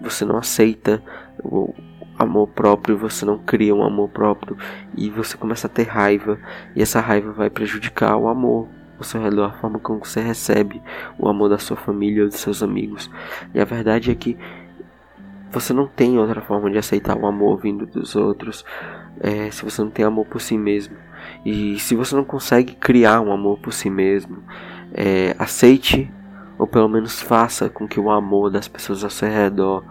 você 0.00 0.24
não 0.24 0.36
aceita 0.38 1.02
o 1.42 1.74
amor 2.18 2.48
próprio, 2.48 2.96
você 2.96 3.24
não 3.24 3.38
cria 3.38 3.74
um 3.74 3.84
amor 3.84 4.08
próprio 4.08 4.56
e 4.96 5.10
você 5.10 5.36
começa 5.36 5.66
a 5.66 5.70
ter 5.70 5.86
raiva 5.86 6.38
e 6.74 6.82
essa 6.82 6.98
raiva 6.98 7.30
vai 7.32 7.50
prejudicar 7.50 8.16
o 8.16 8.28
amor 8.28 8.68
ao 8.98 9.04
seu 9.04 9.20
redor, 9.20 9.44
a 9.44 9.52
forma 9.52 9.78
como 9.78 10.04
você 10.04 10.20
recebe 10.20 10.82
o 11.18 11.28
amor 11.28 11.48
da 11.48 11.58
sua 11.58 11.76
família 11.76 12.24
ou 12.24 12.28
dos 12.28 12.40
seus 12.40 12.62
amigos. 12.62 13.10
E 13.54 13.60
a 13.60 13.64
verdade 13.64 14.10
é 14.10 14.14
que 14.14 14.36
você 15.50 15.72
não 15.72 15.86
tem 15.86 16.18
outra 16.18 16.40
forma 16.40 16.70
de 16.70 16.78
aceitar 16.78 17.16
o 17.16 17.26
amor 17.26 17.58
vindo 17.58 17.86
dos 17.86 18.16
outros 18.16 18.64
é, 19.20 19.50
se 19.50 19.64
você 19.64 19.82
não 19.82 19.90
tem 19.90 20.04
amor 20.04 20.26
por 20.26 20.40
si 20.40 20.58
mesmo. 20.58 20.96
E 21.44 21.78
se 21.78 21.94
você 21.94 22.14
não 22.14 22.24
consegue 22.24 22.74
criar 22.74 23.20
um 23.20 23.32
amor 23.32 23.58
por 23.58 23.72
si 23.72 23.88
mesmo, 23.88 24.42
é, 24.92 25.34
aceite 25.38 26.12
ou 26.58 26.66
pelo 26.66 26.88
menos 26.88 27.20
faça 27.20 27.68
com 27.68 27.86
que 27.86 28.00
o 28.00 28.10
amor 28.10 28.50
das 28.50 28.66
pessoas 28.66 29.04
ao 29.04 29.10
seu 29.10 29.28
redor 29.28 29.84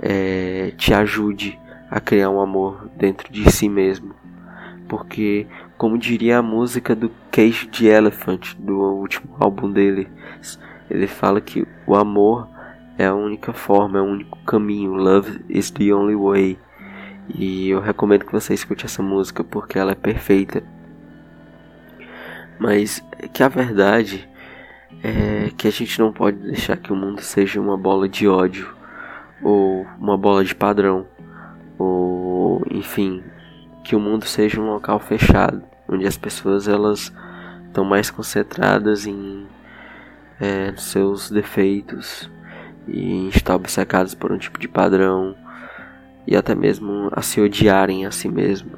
é, 0.00 0.72
te 0.76 0.94
ajude 0.94 1.58
a 1.90 2.00
criar 2.00 2.30
um 2.30 2.40
amor 2.40 2.88
dentro 2.96 3.32
de 3.32 3.50
si 3.50 3.68
mesmo. 3.68 4.14
Porque 4.88 5.46
como 5.76 5.98
diria 5.98 6.38
a 6.38 6.42
música 6.42 6.94
do 6.94 7.10
Cage 7.30 7.68
the 7.68 7.86
Elephant, 7.86 8.54
do 8.58 8.78
último 8.78 9.36
álbum 9.38 9.70
dele. 9.70 10.08
Ele 10.90 11.06
fala 11.06 11.40
que 11.40 11.66
o 11.86 11.94
amor 11.94 12.48
é 12.96 13.06
a 13.06 13.14
única 13.14 13.52
forma, 13.52 13.98
é 13.98 14.02
o 14.02 14.04
único 14.04 14.38
caminho. 14.44 14.94
Love 14.94 15.44
is 15.48 15.70
the 15.70 15.92
only 15.92 16.14
way. 16.14 16.58
E 17.28 17.68
eu 17.70 17.80
recomendo 17.80 18.24
que 18.24 18.32
você 18.32 18.54
escute 18.54 18.84
essa 18.84 19.02
música 19.02 19.42
porque 19.42 19.78
ela 19.78 19.92
é 19.92 19.96
perfeita. 19.96 20.62
Mas 22.58 23.04
que 23.32 23.42
a 23.42 23.48
verdade 23.48 24.28
é 25.02 25.50
que 25.56 25.66
a 25.66 25.70
gente 25.70 25.98
não 25.98 26.12
pode 26.12 26.38
deixar 26.38 26.76
que 26.76 26.92
o 26.92 26.96
mundo 26.96 27.20
seja 27.20 27.60
uma 27.60 27.76
bola 27.76 28.08
de 28.08 28.28
ódio 28.28 28.74
ou 29.42 29.86
uma 29.98 30.16
bola 30.16 30.44
de 30.44 30.54
padrão 30.54 31.06
ou 31.78 32.62
enfim 32.70 33.22
que 33.84 33.94
o 33.94 34.00
mundo 34.00 34.24
seja 34.24 34.60
um 34.60 34.70
local 34.70 34.98
fechado, 34.98 35.62
onde 35.86 36.06
as 36.06 36.16
pessoas 36.16 36.66
elas 36.66 37.12
estão 37.66 37.84
mais 37.84 38.10
concentradas 38.10 39.06
em 39.06 39.46
é, 40.40 40.74
seus 40.76 41.30
defeitos 41.30 42.30
e 42.88 43.28
estar 43.28 43.54
obcecadas 43.54 44.14
por 44.14 44.32
um 44.32 44.38
tipo 44.38 44.58
de 44.58 44.66
padrão 44.66 45.36
e 46.26 46.34
até 46.34 46.54
mesmo 46.54 47.10
a 47.12 47.20
se 47.20 47.40
odiarem 47.40 48.06
a 48.06 48.10
si 48.10 48.28
mesmo 48.28 48.72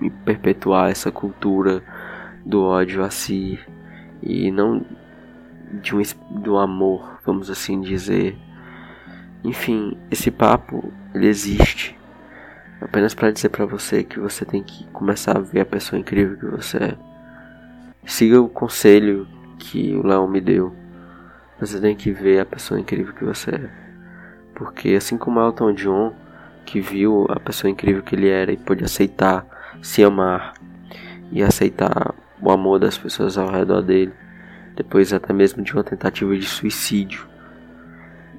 e 0.00 0.08
perpetuar 0.08 0.90
essa 0.90 1.10
cultura 1.10 1.82
do 2.46 2.62
ódio 2.62 3.02
a 3.02 3.10
si 3.10 3.58
e 4.22 4.52
não 4.52 4.84
de 5.82 5.96
um 5.96 6.02
do 6.30 6.56
amor, 6.56 7.18
vamos 7.26 7.50
assim 7.50 7.80
dizer. 7.80 8.38
Enfim, 9.42 9.98
esse 10.10 10.30
papo 10.30 10.92
ele 11.12 11.26
existe 11.26 11.96
Apenas 12.84 13.14
para 13.14 13.30
dizer 13.30 13.48
para 13.48 13.64
você 13.64 14.04
que 14.04 14.20
você 14.20 14.44
tem 14.44 14.62
que 14.62 14.86
começar 14.88 15.38
a 15.38 15.40
ver 15.40 15.60
a 15.60 15.64
pessoa 15.64 15.98
incrível 15.98 16.36
que 16.36 16.44
você 16.44 16.76
é. 16.76 16.94
Siga 18.04 18.38
o 18.38 18.48
conselho 18.48 19.26
que 19.58 19.94
o 19.96 20.06
Leão 20.06 20.28
me 20.28 20.38
deu. 20.38 20.76
Você 21.58 21.80
tem 21.80 21.96
que 21.96 22.12
ver 22.12 22.40
a 22.40 22.44
pessoa 22.44 22.78
incrível 22.78 23.14
que 23.14 23.24
você 23.24 23.52
é. 23.52 23.70
Porque 24.54 24.90
assim 24.90 25.16
como 25.16 25.40
Elton 25.40 25.72
John, 25.72 26.12
que 26.66 26.78
viu 26.78 27.26
a 27.30 27.40
pessoa 27.40 27.70
incrível 27.70 28.02
que 28.02 28.14
ele 28.14 28.28
era 28.28 28.52
e 28.52 28.56
pôde 28.58 28.84
aceitar, 28.84 29.46
se 29.82 30.04
amar 30.04 30.52
e 31.32 31.42
aceitar 31.42 32.14
o 32.38 32.50
amor 32.50 32.78
das 32.78 32.98
pessoas 32.98 33.38
ao 33.38 33.50
redor 33.50 33.80
dele, 33.80 34.12
depois 34.76 35.10
até 35.10 35.32
mesmo 35.32 35.62
de 35.62 35.72
uma 35.72 35.82
tentativa 35.82 36.36
de 36.36 36.44
suicídio, 36.44 37.26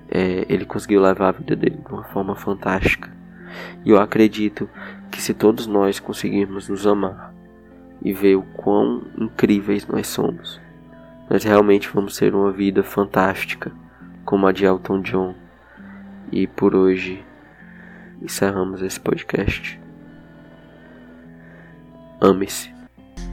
é, 0.07 0.45
ele 0.47 0.65
conseguiu 0.65 1.01
levar 1.01 1.29
a 1.29 1.31
vida 1.31 1.55
dele 1.55 1.79
de 1.83 1.91
uma 1.91 2.03
forma 2.03 2.35
fantástica. 2.35 3.24
E 3.83 3.89
eu 3.89 3.99
acredito 3.99 4.69
que 5.11 5.21
se 5.21 5.33
todos 5.33 5.67
nós 5.67 5.99
conseguirmos 5.99 6.69
nos 6.69 6.85
amar 6.85 7.33
e 8.01 8.13
ver 8.13 8.35
o 8.35 8.41
quão 8.41 9.03
incríveis 9.17 9.87
nós 9.87 10.07
somos, 10.07 10.59
nós 11.29 11.43
realmente 11.43 11.89
vamos 11.89 12.17
ter 12.17 12.33
uma 12.33 12.51
vida 12.51 12.83
fantástica, 12.83 13.71
como 14.23 14.47
a 14.47 14.51
de 14.51 14.65
Elton 14.65 15.01
John. 15.01 15.35
E 16.31 16.47
por 16.47 16.75
hoje 16.75 17.23
encerramos 18.21 18.81
esse 18.81 18.99
podcast. 18.99 19.79
Ame-se. 22.21 22.73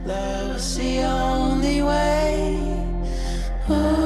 The 0.05 1.05
only 1.05 1.81
way. 1.81 2.57
Oh. 3.69 4.02